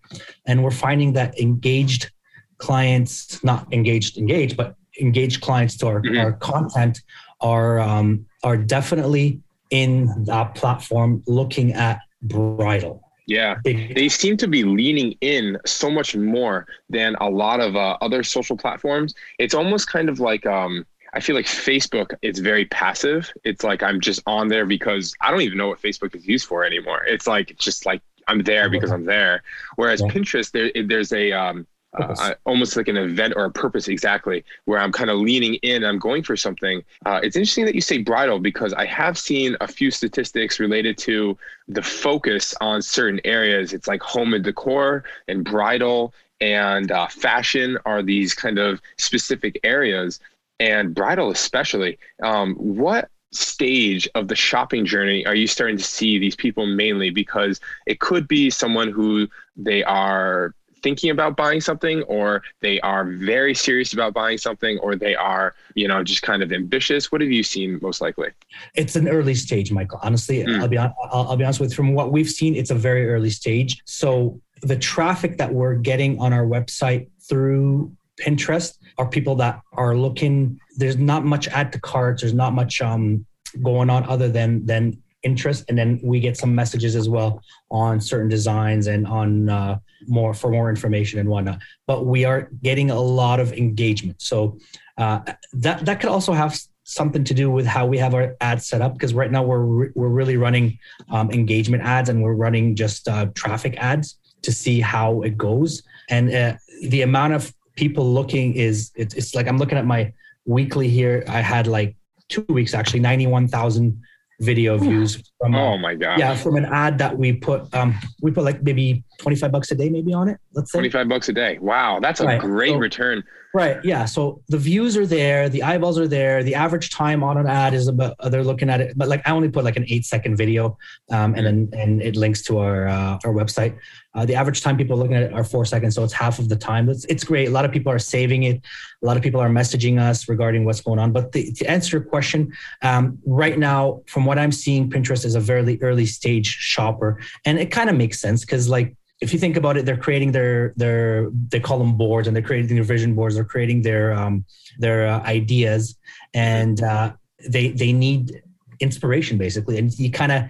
And 0.45 0.61
we're 0.61 0.71
finding 0.71 1.13
that 1.13 1.39
engaged 1.39 2.11
clients, 2.57 3.41
not 3.45 3.71
engaged, 3.71 4.17
engaged, 4.17 4.57
but 4.57 4.75
engaged 4.99 5.41
clients 5.41 5.77
to 5.77 5.87
our, 5.87 6.01
mm-hmm. 6.01 6.17
our 6.17 6.33
content 6.33 7.01
are 7.41 7.79
um, 7.79 8.25
are 8.43 8.57
definitely 8.57 9.41
in 9.69 10.23
that 10.25 10.55
platform 10.55 11.23
looking 11.27 11.73
at 11.73 11.99
bridal. 12.21 13.03
Yeah, 13.27 13.57
they 13.65 14.07
seem 14.07 14.37
to 14.37 14.47
be 14.47 14.63
leaning 14.63 15.13
in 15.19 15.57
so 15.65 15.91
much 15.91 16.15
more 16.15 16.65
than 16.89 17.17
a 17.19 17.29
lot 17.29 17.59
of 17.59 17.75
uh, 17.75 17.97
other 17.99 18.23
social 18.23 18.55
platforms. 18.55 19.13
It's 19.37 19.53
almost 19.53 19.89
kind 19.89 20.07
of 20.07 20.21
like 20.21 20.45
um, 20.45 20.85
I 21.13 21.19
feel 21.19 21.35
like 21.35 21.45
Facebook. 21.45 22.15
It's 22.21 22.39
very 22.39 22.65
passive. 22.65 23.29
It's 23.43 23.65
like 23.65 23.83
I'm 23.83 23.99
just 23.99 24.21
on 24.27 24.47
there 24.47 24.65
because 24.65 25.13
I 25.19 25.29
don't 25.29 25.41
even 25.41 25.57
know 25.57 25.67
what 25.67 25.81
Facebook 25.81 26.15
is 26.15 26.25
used 26.25 26.47
for 26.47 26.63
anymore. 26.63 27.03
It's 27.05 27.27
like 27.27 27.57
just 27.57 27.85
like 27.85 28.01
I'm 28.29 28.43
there 28.43 28.69
because 28.69 28.91
I'm 28.91 29.05
there. 29.05 29.43
Whereas 29.75 30.01
yeah. 30.01 30.07
Pinterest, 30.07 30.51
there, 30.51 30.71
there's 30.85 31.11
a 31.11 31.31
um, 31.33 31.67
uh, 31.93 32.33
almost 32.45 32.75
like 32.75 32.87
an 32.87 32.97
event 32.97 33.33
or 33.35 33.45
a 33.45 33.51
purpose 33.51 33.87
exactly 33.87 34.43
where 34.65 34.79
i'm 34.79 34.91
kind 34.91 35.09
of 35.09 35.17
leaning 35.17 35.55
in 35.55 35.83
i'm 35.83 35.99
going 35.99 36.21
for 36.21 36.35
something. 36.35 36.83
Uh, 37.05 37.19
it's 37.23 37.35
interesting 37.35 37.65
that 37.65 37.75
you 37.75 37.81
say 37.81 37.97
bridal 37.97 38.39
because 38.39 38.73
i 38.73 38.85
have 38.85 39.17
seen 39.17 39.55
a 39.61 39.67
few 39.67 39.89
statistics 39.89 40.59
related 40.59 40.97
to 40.97 41.37
the 41.67 41.81
focus 41.81 42.53
on 42.61 42.81
certain 42.81 43.19
areas. 43.25 43.73
It's 43.73 43.87
like 43.87 44.01
home 44.01 44.33
and 44.33 44.43
decor 44.43 45.03
and 45.27 45.43
bridal 45.43 46.13
and 46.39 46.91
uh, 46.91 47.07
fashion 47.07 47.77
are 47.85 48.01
these 48.01 48.33
kind 48.33 48.57
of 48.57 48.81
specific 48.97 49.59
areas. 49.63 50.19
And 50.59 50.95
bridal 50.95 51.29
especially 51.31 51.99
um, 52.23 52.55
what 52.55 53.09
stage 53.31 54.07
of 54.15 54.27
the 54.27 54.35
shopping 54.35 54.85
journey 54.85 55.25
are 55.25 55.35
you 55.35 55.47
starting 55.47 55.77
to 55.77 55.83
see 55.83 56.17
these 56.17 56.35
people 56.35 56.65
mainly? 56.65 57.09
Because 57.09 57.59
it 57.85 57.99
could 57.99 58.27
be 58.27 58.49
someone 58.49 58.89
who 58.89 59.27
they 59.55 59.83
are 59.83 60.53
thinking 60.83 61.09
about 61.09 61.35
buying 61.35 61.61
something 61.61 62.03
or 62.03 62.43
they 62.61 62.79
are 62.81 63.05
very 63.05 63.53
serious 63.53 63.93
about 63.93 64.13
buying 64.13 64.37
something 64.37 64.77
or 64.79 64.95
they 64.95 65.15
are 65.15 65.55
you 65.75 65.87
know 65.87 66.03
just 66.03 66.21
kind 66.21 66.43
of 66.43 66.51
ambitious 66.51 67.11
what 67.11 67.21
have 67.21 67.31
you 67.31 67.43
seen 67.43 67.79
most 67.81 68.01
likely? 68.01 68.29
It's 68.75 68.95
an 68.95 69.07
early 69.07 69.35
stage 69.35 69.71
michael 69.71 69.99
honestly. 70.03 70.43
Mm. 70.43 70.61
I'll, 70.61 70.67
be, 70.67 70.77
I'll, 70.77 70.95
I'll 71.11 71.37
be 71.37 71.43
honest 71.43 71.59
with 71.59 71.73
from 71.73 71.93
what 71.93 72.11
we've 72.11 72.29
seen 72.29 72.55
it's 72.55 72.71
a 72.71 72.75
very 72.75 73.09
early 73.09 73.29
stage. 73.29 73.81
So 73.85 74.39
the 74.61 74.77
traffic 74.77 75.37
that 75.37 75.53
we're 75.53 75.75
getting 75.75 76.19
on 76.19 76.33
our 76.33 76.45
website 76.45 77.09
through 77.27 77.91
pinterest 78.19 78.77
are 78.97 79.07
people 79.07 79.35
that 79.35 79.61
are 79.73 79.95
looking 79.95 80.59
there's 80.75 80.97
not 80.97 81.23
much 81.23 81.47
add 81.49 81.71
to 81.71 81.79
carts 81.79 82.21
there's 82.21 82.33
not 82.33 82.53
much 82.53 82.81
um 82.81 83.23
going 83.63 83.89
on 83.89 84.03
other 84.09 84.27
than 84.27 84.65
than 84.65 84.97
interest 85.23 85.65
and 85.67 85.77
then 85.77 85.99
we 86.03 86.19
get 86.19 86.37
some 86.37 86.53
messages 86.53 86.95
as 86.95 87.09
well 87.09 87.41
on 87.71 87.99
certain 87.99 88.29
designs 88.29 88.87
and 88.87 89.07
on 89.07 89.49
uh, 89.49 89.79
more 90.07 90.33
for 90.33 90.51
more 90.51 90.69
information 90.69 91.19
and 91.19 91.27
whatnot. 91.27 91.59
But 91.85 92.05
we 92.05 92.25
are 92.25 92.49
getting 92.63 92.91
a 92.91 92.99
lot 92.99 93.39
of 93.39 93.53
engagement. 93.53 94.21
So 94.21 94.57
uh, 94.97 95.19
that 95.53 95.85
that 95.85 95.99
could 95.99 96.09
also 96.09 96.33
have 96.33 96.57
something 96.83 97.23
to 97.25 97.33
do 97.33 97.51
with 97.51 97.65
how 97.65 97.85
we 97.85 97.97
have 97.97 98.13
our 98.13 98.35
ads 98.39 98.67
set 98.67 98.81
up 98.81 98.93
because 98.93 99.13
right 99.13 99.31
now 99.31 99.43
we're 99.43 99.91
we're 99.93 100.09
really 100.09 100.37
running 100.37 100.77
um, 101.11 101.29
engagement 101.31 101.83
ads 101.83 102.09
and 102.09 102.21
we're 102.21 102.33
running 102.33 102.75
just 102.75 103.07
uh, 103.07 103.25
traffic 103.33 103.75
ads 103.77 104.17
to 104.43 104.51
see 104.51 104.79
how 104.79 105.21
it 105.21 105.37
goes. 105.37 105.83
And 106.09 106.33
uh, 106.33 106.53
the 106.83 107.01
amount 107.01 107.33
of 107.33 107.53
people 107.75 108.11
looking 108.11 108.55
is 108.55 108.91
it's, 108.95 109.13
it's 109.13 109.35
like 109.35 109.47
i'm 109.47 109.59
looking 109.59 109.77
at 109.77 109.85
my 109.85 110.11
weekly 110.47 110.87
here. 110.87 111.23
I 111.27 111.41
had 111.41 111.67
like 111.67 111.95
two 112.29 112.45
weeks 112.49 112.73
actually 112.73 113.01
91000 113.01 114.01
video 114.39 114.77
views 114.77 115.31
from 115.39 115.55
oh 115.55 115.77
my 115.77 115.95
god 115.95 116.19
yeah 116.19 116.35
from 116.35 116.57
an 116.57 116.65
ad 116.65 116.97
that 116.99 117.17
we 117.17 117.33
put 117.33 117.73
um 117.73 117.95
we 118.21 118.29
put 118.29 118.43
like 118.43 118.61
maybe 118.61 119.03
25 119.19 119.51
bucks 119.51 119.71
a 119.71 119.75
day 119.75 119.89
maybe 119.89 120.13
on 120.13 120.29
it 120.29 120.37
let's 120.53 120.71
say. 120.71 120.77
25 120.77 121.09
bucks 121.09 121.29
a 121.29 121.33
day. 121.33 121.57
Wow 121.57 121.99
that's 121.99 122.19
a 122.19 122.25
right. 122.25 122.39
great 122.39 122.73
so, 122.73 122.77
return 122.77 123.23
right 123.57 123.77
yeah 123.83 124.05
so 124.05 124.41
the 124.49 124.61
views 124.69 124.93
are 124.95 125.09
there 125.17 125.49
the 125.49 125.63
eyeballs 125.63 125.97
are 125.97 126.07
there 126.07 126.43
the 126.43 126.55
average 126.65 126.87
time 126.91 127.21
on 127.23 127.35
an 127.37 127.47
ad 127.47 127.73
is 127.73 127.87
about 127.87 128.15
they're 128.31 128.49
looking 128.51 128.69
at 128.69 128.79
it 128.79 128.89
but 128.99 129.07
like 129.07 129.21
i 129.27 129.31
only 129.31 129.49
put 129.49 129.63
like 129.63 129.77
an 129.81 129.85
eight 129.93 130.05
second 130.05 130.35
video 130.43 130.77
um 131.11 131.29
and 131.35 131.43
then 131.47 131.69
and 131.73 132.01
it 132.01 132.15
links 132.15 132.41
to 132.41 132.59
our 132.59 132.87
uh, 132.87 133.13
our 133.25 133.33
website 133.41 133.73
uh, 134.17 134.25
the 134.25 134.33
average 134.33 134.61
time 134.61 134.75
people 134.75 134.95
are 134.95 134.99
looking 134.99 135.15
at 135.15 135.21
it 135.21 135.31
are 135.31 135.43
four 135.43 135.63
seconds, 135.63 135.93
so 135.93 136.03
it's 136.03 136.11
half 136.11 136.39
of 136.39 136.49
the 136.49 136.55
time. 136.55 136.89
It's, 136.89 137.05
it's 137.05 137.23
great. 137.23 137.49
A 137.49 137.51
lot 137.51 137.65
of 137.65 137.71
people 137.71 137.91
are 137.91 137.99
saving 137.99 138.43
it. 138.43 138.59
A 139.03 139.05
lot 139.05 139.15
of 139.15 139.21
people 139.21 139.39
are 139.39 139.49
messaging 139.49 140.01
us 140.01 140.27
regarding 140.27 140.65
what's 140.65 140.81
going 140.81 140.97
on. 140.97 141.11
But 141.11 141.33
the, 141.33 141.51
to 141.51 141.69
answer 141.69 141.97
your 141.97 142.05
question, 142.05 142.51
um, 142.81 143.19
right 143.27 143.59
now, 143.59 144.01
from 144.07 144.25
what 144.25 144.39
I'm 144.39 144.51
seeing, 144.51 144.89
Pinterest 144.89 145.23
is 145.23 145.35
a 145.35 145.39
very 145.39 145.79
early 145.83 146.07
stage 146.07 146.47
shopper, 146.47 147.19
and 147.45 147.59
it 147.59 147.69
kind 147.69 147.91
of 147.91 147.95
makes 147.95 148.19
sense 148.19 148.43
because 148.43 148.67
like 148.67 148.95
if 149.19 149.33
you 149.33 149.39
think 149.39 149.57
about 149.57 149.77
it, 149.77 149.85
they're 149.85 149.97
creating 149.97 150.31
their 150.31 150.73
their 150.75 151.29
they 151.49 151.59
call 151.59 151.79
them 151.79 151.97
boards, 151.97 152.27
and 152.27 152.35
they're 152.35 152.43
creating 152.43 152.75
their 152.75 152.83
vision 152.83 153.15
boards. 153.15 153.35
They're 153.35 153.43
creating 153.45 153.81
their 153.81 154.13
um, 154.13 154.45
their 154.77 155.07
uh, 155.07 155.21
ideas, 155.21 155.97
and 156.33 156.81
uh, 156.83 157.13
they 157.47 157.69
they 157.69 157.93
need 157.93 158.41
inspiration 158.79 159.37
basically, 159.37 159.77
and 159.77 159.97
you 159.97 160.11
kind 160.11 160.31
of 160.31 160.43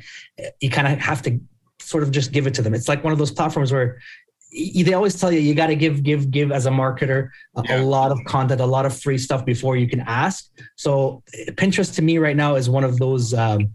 you 0.59 0.69
kind 0.69 0.87
of 0.87 0.99
have 0.99 1.21
to 1.23 1.39
sort 1.79 2.03
of 2.03 2.11
just 2.11 2.31
give 2.31 2.47
it 2.47 2.53
to 2.55 2.61
them. 2.61 2.73
It's 2.73 2.89
like 2.89 3.03
one 3.03 3.13
of 3.13 3.19
those 3.19 3.31
platforms 3.31 3.71
where 3.71 3.99
they 4.51 4.93
always 4.93 5.19
tell 5.19 5.31
you 5.31 5.39
you 5.39 5.53
got 5.53 5.67
to 5.67 5.75
give 5.75 6.03
give 6.03 6.31
give 6.31 6.51
as 6.51 6.65
a 6.65 6.69
marketer 6.69 7.29
a, 7.55 7.63
yeah. 7.65 7.81
a, 7.81 7.83
lot 7.83 8.11
of 8.11 8.19
content 8.25 8.61
a 8.61 8.65
lot 8.65 8.85
of 8.85 8.97
free 8.97 9.17
stuff 9.17 9.45
before 9.45 9.75
you 9.75 9.87
can 9.87 9.99
ask 10.01 10.49
so 10.77 11.21
pinterest 11.51 11.93
to 11.93 12.01
me 12.01 12.17
right 12.17 12.37
now 12.37 12.55
is 12.55 12.69
one 12.69 12.85
of 12.85 12.97
those 12.97 13.33
um, 13.33 13.67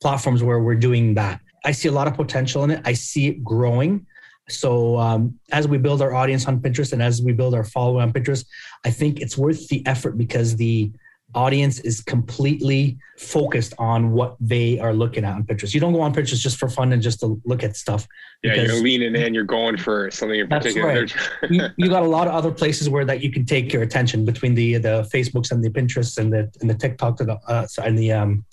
platforms 0.00 0.42
where 0.42 0.60
we're 0.60 0.76
doing 0.76 1.14
that 1.14 1.40
i 1.64 1.72
see 1.72 1.88
a 1.88 1.92
lot 1.92 2.06
of 2.06 2.14
potential 2.14 2.62
in 2.62 2.70
it 2.70 2.80
i 2.84 2.92
see 2.92 3.26
it 3.26 3.42
growing 3.42 4.06
so 4.50 4.96
um, 4.98 5.38
as 5.52 5.66
we 5.68 5.78
build 5.78 6.02
our 6.02 6.14
audience 6.14 6.46
on 6.46 6.60
pinterest 6.60 6.92
and 6.92 7.02
as 7.02 7.22
we 7.22 7.32
build 7.32 7.54
our 7.54 7.64
following 7.64 8.02
on 8.02 8.12
pinterest 8.12 8.46
i 8.84 8.90
think 8.90 9.20
it's 9.20 9.36
worth 9.36 9.68
the 9.68 9.84
effort 9.86 10.18
because 10.18 10.56
the 10.56 10.90
audience 11.34 11.78
is 11.80 12.00
completely 12.00 12.98
focused 13.16 13.74
on 13.78 14.12
what 14.12 14.36
they 14.40 14.78
are 14.78 14.92
looking 14.92 15.24
at 15.24 15.34
on 15.34 15.44
Pinterest. 15.44 15.72
You 15.74 15.80
don't 15.80 15.92
go 15.92 16.00
on 16.00 16.12
Pinterest 16.12 16.40
just 16.40 16.58
for 16.58 16.68
fun 16.68 16.92
and 16.92 17.02
just 17.02 17.20
to 17.20 17.40
look 17.44 17.62
at 17.62 17.76
stuff. 17.76 18.06
Yeah, 18.42 18.54
you're 18.54 18.82
leaning 18.82 19.14
in, 19.14 19.34
you're 19.34 19.44
going 19.44 19.76
for 19.76 20.10
something 20.10 20.40
in 20.40 20.48
particular. 20.48 20.88
Right. 20.88 21.14
you, 21.50 21.66
you, 21.76 21.88
got 21.88 22.02
a 22.02 22.08
lot 22.08 22.26
of 22.26 22.34
other 22.34 22.50
places 22.50 22.88
where 22.88 23.04
that 23.04 23.22
you 23.22 23.30
can 23.30 23.44
take 23.44 23.72
your 23.72 23.82
attention 23.82 24.24
between 24.24 24.54
the 24.54 24.78
the 24.78 25.08
Facebooks 25.12 25.52
and 25.52 25.62
the 25.62 25.70
Pinterests 25.70 26.18
and 26.18 26.32
the 26.32 26.50
and 26.60 26.68
the 26.68 26.74
TikTok 26.74 27.20
and 27.20 27.28
the, 27.28 27.38
uh, 27.46 27.66
and 27.84 27.98
the 27.98 28.12
um 28.12 28.44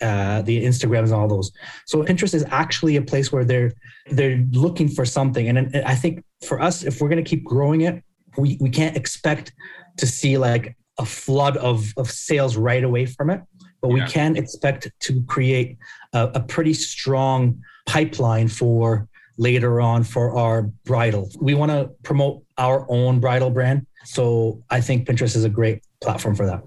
uh, 0.00 0.42
the 0.42 0.64
Instagrams 0.64 1.10
and 1.10 1.14
all 1.14 1.28
those. 1.28 1.50
So 1.86 2.02
Pinterest 2.02 2.34
is 2.34 2.44
actually 2.62 2.96
a 2.96 3.02
place 3.02 3.32
where 3.32 3.44
they're 3.44 3.72
they're 4.10 4.38
looking 4.52 4.88
for 4.88 5.04
something, 5.04 5.48
and, 5.48 5.58
and 5.58 5.84
I 5.84 5.94
think 5.94 6.24
for 6.48 6.60
us, 6.60 6.84
if 6.84 7.00
we're 7.00 7.08
going 7.08 7.24
to 7.24 7.28
keep 7.28 7.44
growing 7.44 7.82
it, 7.82 8.02
we 8.36 8.58
we 8.60 8.70
can't 8.70 8.96
expect 8.96 9.52
to 9.98 10.06
see 10.06 10.38
like 10.38 10.76
a 10.98 11.06
flood 11.06 11.56
of, 11.58 11.92
of 11.96 12.10
sales 12.10 12.56
right 12.56 12.84
away 12.84 13.06
from 13.06 13.30
it, 13.30 13.42
but 13.82 13.88
yeah. 13.88 13.94
we 13.94 14.10
can 14.10 14.36
expect 14.36 14.90
to 15.00 15.22
create 15.24 15.76
a, 16.12 16.30
a 16.34 16.40
pretty 16.40 16.72
strong 16.72 17.60
pipeline 17.86 18.48
for 18.48 19.08
later 19.38 19.80
on 19.80 20.02
for 20.02 20.34
our 20.36 20.62
bridal. 20.84 21.30
We 21.40 21.54
want 21.54 21.70
to 21.70 21.90
promote 22.02 22.42
our 22.56 22.86
own 22.88 23.20
bridal 23.20 23.50
brand. 23.50 23.86
So 24.04 24.62
I 24.70 24.80
think 24.80 25.06
Pinterest 25.06 25.36
is 25.36 25.44
a 25.44 25.48
great 25.48 25.82
platform 26.00 26.34
for 26.34 26.46
that. 26.46 26.62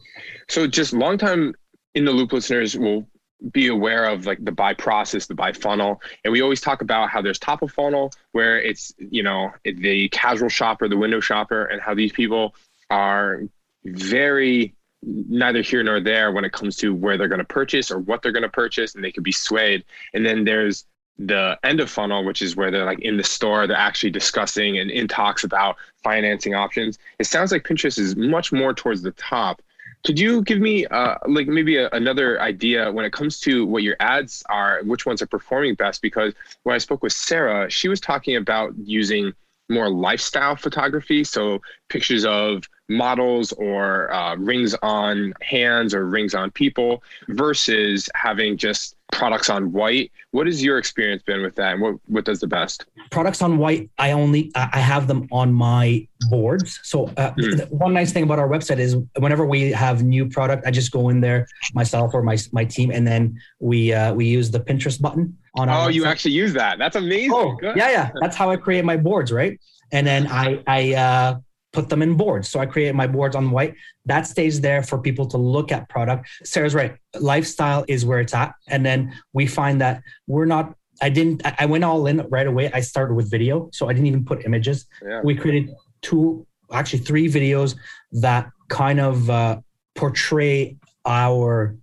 So 0.49 0.67
just 0.67 0.93
long 0.93 1.17
time 1.17 1.53
in 1.95 2.05
the 2.05 2.11
loupe 2.11 2.33
listeners 2.33 2.77
will 2.77 3.07
be 3.51 3.67
aware 3.67 4.05
of 4.05 4.25
like 4.25 4.43
the 4.43 4.51
buy 4.51 4.73
process, 4.73 5.27
the 5.27 5.33
buy 5.33 5.53
funnel. 5.53 6.01
And 6.23 6.31
we 6.31 6.41
always 6.41 6.61
talk 6.61 6.81
about 6.81 7.09
how 7.09 7.21
there's 7.21 7.39
top 7.39 7.61
of 7.61 7.71
funnel 7.71 8.11
where 8.33 8.61
it's, 8.61 8.93
you 8.97 9.23
know, 9.23 9.51
the 9.63 10.09
casual 10.09 10.49
shopper, 10.49 10.87
the 10.87 10.97
window 10.97 11.19
shopper, 11.19 11.65
and 11.65 11.81
how 11.81 11.93
these 11.93 12.11
people 12.11 12.55
are 12.89 13.43
very 13.85 14.75
neither 15.01 15.61
here 15.61 15.83
nor 15.83 15.99
there 15.99 16.31
when 16.31 16.43
it 16.43 16.51
comes 16.51 16.75
to 16.77 16.93
where 16.93 17.17
they're 17.17 17.29
going 17.29 17.39
to 17.39 17.45
purchase 17.45 17.89
or 17.89 17.99
what 17.99 18.21
they're 18.21 18.33
going 18.33 18.43
to 18.43 18.49
purchase 18.49 18.95
and 18.95 19.03
they 19.03 19.11
could 19.11 19.23
be 19.23 19.31
swayed 19.31 19.85
and 20.13 20.25
then 20.25 20.43
there's 20.43 20.85
the 21.17 21.57
end 21.63 21.79
of 21.79 21.89
funnel 21.89 22.25
which 22.25 22.41
is 22.41 22.55
where 22.55 22.69
they're 22.69 22.85
like 22.85 22.99
in 22.99 23.15
the 23.15 23.23
store 23.23 23.65
they're 23.65 23.77
actually 23.77 24.09
discussing 24.09 24.77
and 24.77 24.91
in 24.91 25.07
talks 25.07 25.45
about 25.45 25.77
financing 26.03 26.53
options 26.53 26.99
it 27.17 27.25
sounds 27.25 27.51
like 27.51 27.63
pinterest 27.63 27.97
is 27.97 28.17
much 28.17 28.51
more 28.51 28.73
towards 28.73 29.01
the 29.01 29.11
top 29.11 29.61
could 30.05 30.19
you 30.19 30.41
give 30.43 30.59
me 30.59 30.85
uh, 30.85 31.15
like 31.27 31.47
maybe 31.47 31.77
a, 31.77 31.89
another 31.89 32.41
idea 32.41 32.91
when 32.91 33.05
it 33.05 33.11
comes 33.11 33.39
to 33.41 33.65
what 33.65 33.83
your 33.83 33.95
ads 33.99 34.43
are 34.49 34.81
which 34.83 35.05
ones 35.05 35.21
are 35.21 35.27
performing 35.27 35.75
best? 35.75 36.01
Because 36.01 36.33
when 36.63 36.75
i 36.75 36.77
spoke 36.77 37.03
with 37.03 37.13
sara 37.13 37.69
she 37.69 37.87
was 37.89 37.99
talking 37.99 38.35
about 38.35 38.73
using 38.77 39.33
more 39.69 39.89
lifestyle 39.89 40.55
photography 40.55 41.23
so 41.23 41.61
pictures 41.89 42.25
of 42.25 42.63
models 42.89 43.53
or 43.53 44.11
uh, 44.11 44.35
rings 44.35 44.75
on 44.81 45.33
hands 45.41 45.93
or 45.93 46.07
rings 46.07 46.33
on 46.33 46.51
people 46.51 47.03
versus 47.29 48.09
having 48.15 48.57
just 48.57 48.95
products 49.11 49.49
on 49.49 49.71
white. 49.71 50.11
What 50.31 50.47
has 50.47 50.63
your 50.63 50.77
experience 50.77 51.23
been 51.23 51.41
with 51.41 51.55
that, 51.55 51.73
and 51.73 51.81
what 51.81 51.95
what 52.07 52.25
does 52.25 52.39
the 52.39 52.47
best? 52.47 52.85
Products 53.11 53.41
on 53.41 53.57
white, 53.57 53.89
I 53.97 54.11
only 54.11 54.51
I 54.55 54.79
have 54.79 55.07
them 55.07 55.27
on 55.31 55.53
my 55.53 56.07
boards. 56.29 56.79
So 56.83 57.07
uh, 57.17 57.33
mm. 57.33 57.71
one 57.71 57.93
nice 57.93 58.11
thing 58.11 58.23
about 58.23 58.39
our 58.39 58.47
website 58.47 58.77
is 58.77 58.95
whenever 59.17 59.45
we 59.45 59.71
have 59.71 60.03
new 60.03 60.27
product, 60.29 60.65
I 60.65 60.71
just 60.71 60.91
go 60.91 61.09
in 61.09 61.21
there 61.21 61.47
myself 61.73 62.13
or 62.13 62.21
my 62.21 62.37
my 62.51 62.65
team, 62.65 62.91
and 62.91 63.05
then 63.05 63.39
we 63.59 63.93
uh, 63.93 64.13
we 64.13 64.25
use 64.25 64.51
the 64.51 64.59
Pinterest 64.59 65.01
button 65.01 65.37
on. 65.55 65.69
Our. 65.69 65.85
Oh, 65.85 65.87
you 65.89 66.05
actually 66.05 66.33
use 66.33 66.53
that? 66.53 66.77
That's 66.77 66.95
amazing. 66.95 67.33
Oh, 67.33 67.53
Good. 67.53 67.77
yeah, 67.77 67.89
yeah. 67.89 68.11
That's 68.21 68.35
how 68.35 68.49
I 68.49 68.57
create 68.57 68.85
my 68.85 68.97
boards, 68.97 69.31
right? 69.31 69.59
And 69.91 70.05
then 70.05 70.27
I 70.27 70.61
I 70.67 70.93
uh, 70.93 71.39
put 71.71 71.89
them 71.89 72.01
in 72.01 72.15
boards. 72.15 72.49
So 72.49 72.59
I 72.59 72.65
create 72.65 72.95
my 72.95 73.07
boards 73.07 73.35
on 73.35 73.51
white. 73.51 73.75
That 74.05 74.25
stays 74.25 74.59
there 74.61 74.81
for 74.83 74.97
people 74.97 75.25
to 75.27 75.37
look 75.37 75.71
at 75.71 75.87
product. 75.89 76.27
Sara's 76.43 76.73
right. 76.73 76.97
Lifestyle 77.19 77.85
is 77.87 78.05
where 78.05 78.19
it's 78.19 78.33
at. 78.33 78.53
And 78.67 78.85
then 78.85 79.13
we 79.33 79.45
find 79.45 79.79
that 79.81 80.01
we're 80.27 80.45
not, 80.45 80.75
I 81.01 81.09
didn't, 81.09 81.41
I 81.59 81.65
went 81.65 81.83
all 81.83 82.07
in 82.07 82.17
right 82.29 82.47
away. 82.47 82.71
I 82.73 82.81
started 82.81 83.13
with 83.13 83.29
video. 83.29 83.69
So 83.71 83.87
I 83.87 83.93
didn't 83.93 84.07
even 84.07 84.25
put 84.25 84.45
images. 84.45 84.87
Yeah. 85.01 85.21
We 85.23 85.35
created 85.35 85.73
two, 86.01 86.45
actually 86.71 86.99
three 86.99 87.27
videos 87.27 87.75
that 88.13 88.49
kind 88.67 88.99
of 88.99 89.29
uh, 89.29 89.59
portray 89.95 90.77
our 91.05 91.75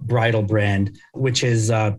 bridal 0.00 0.42
brand, 0.42 0.98
which 1.12 1.44
is 1.44 1.70
uh, 1.70 1.96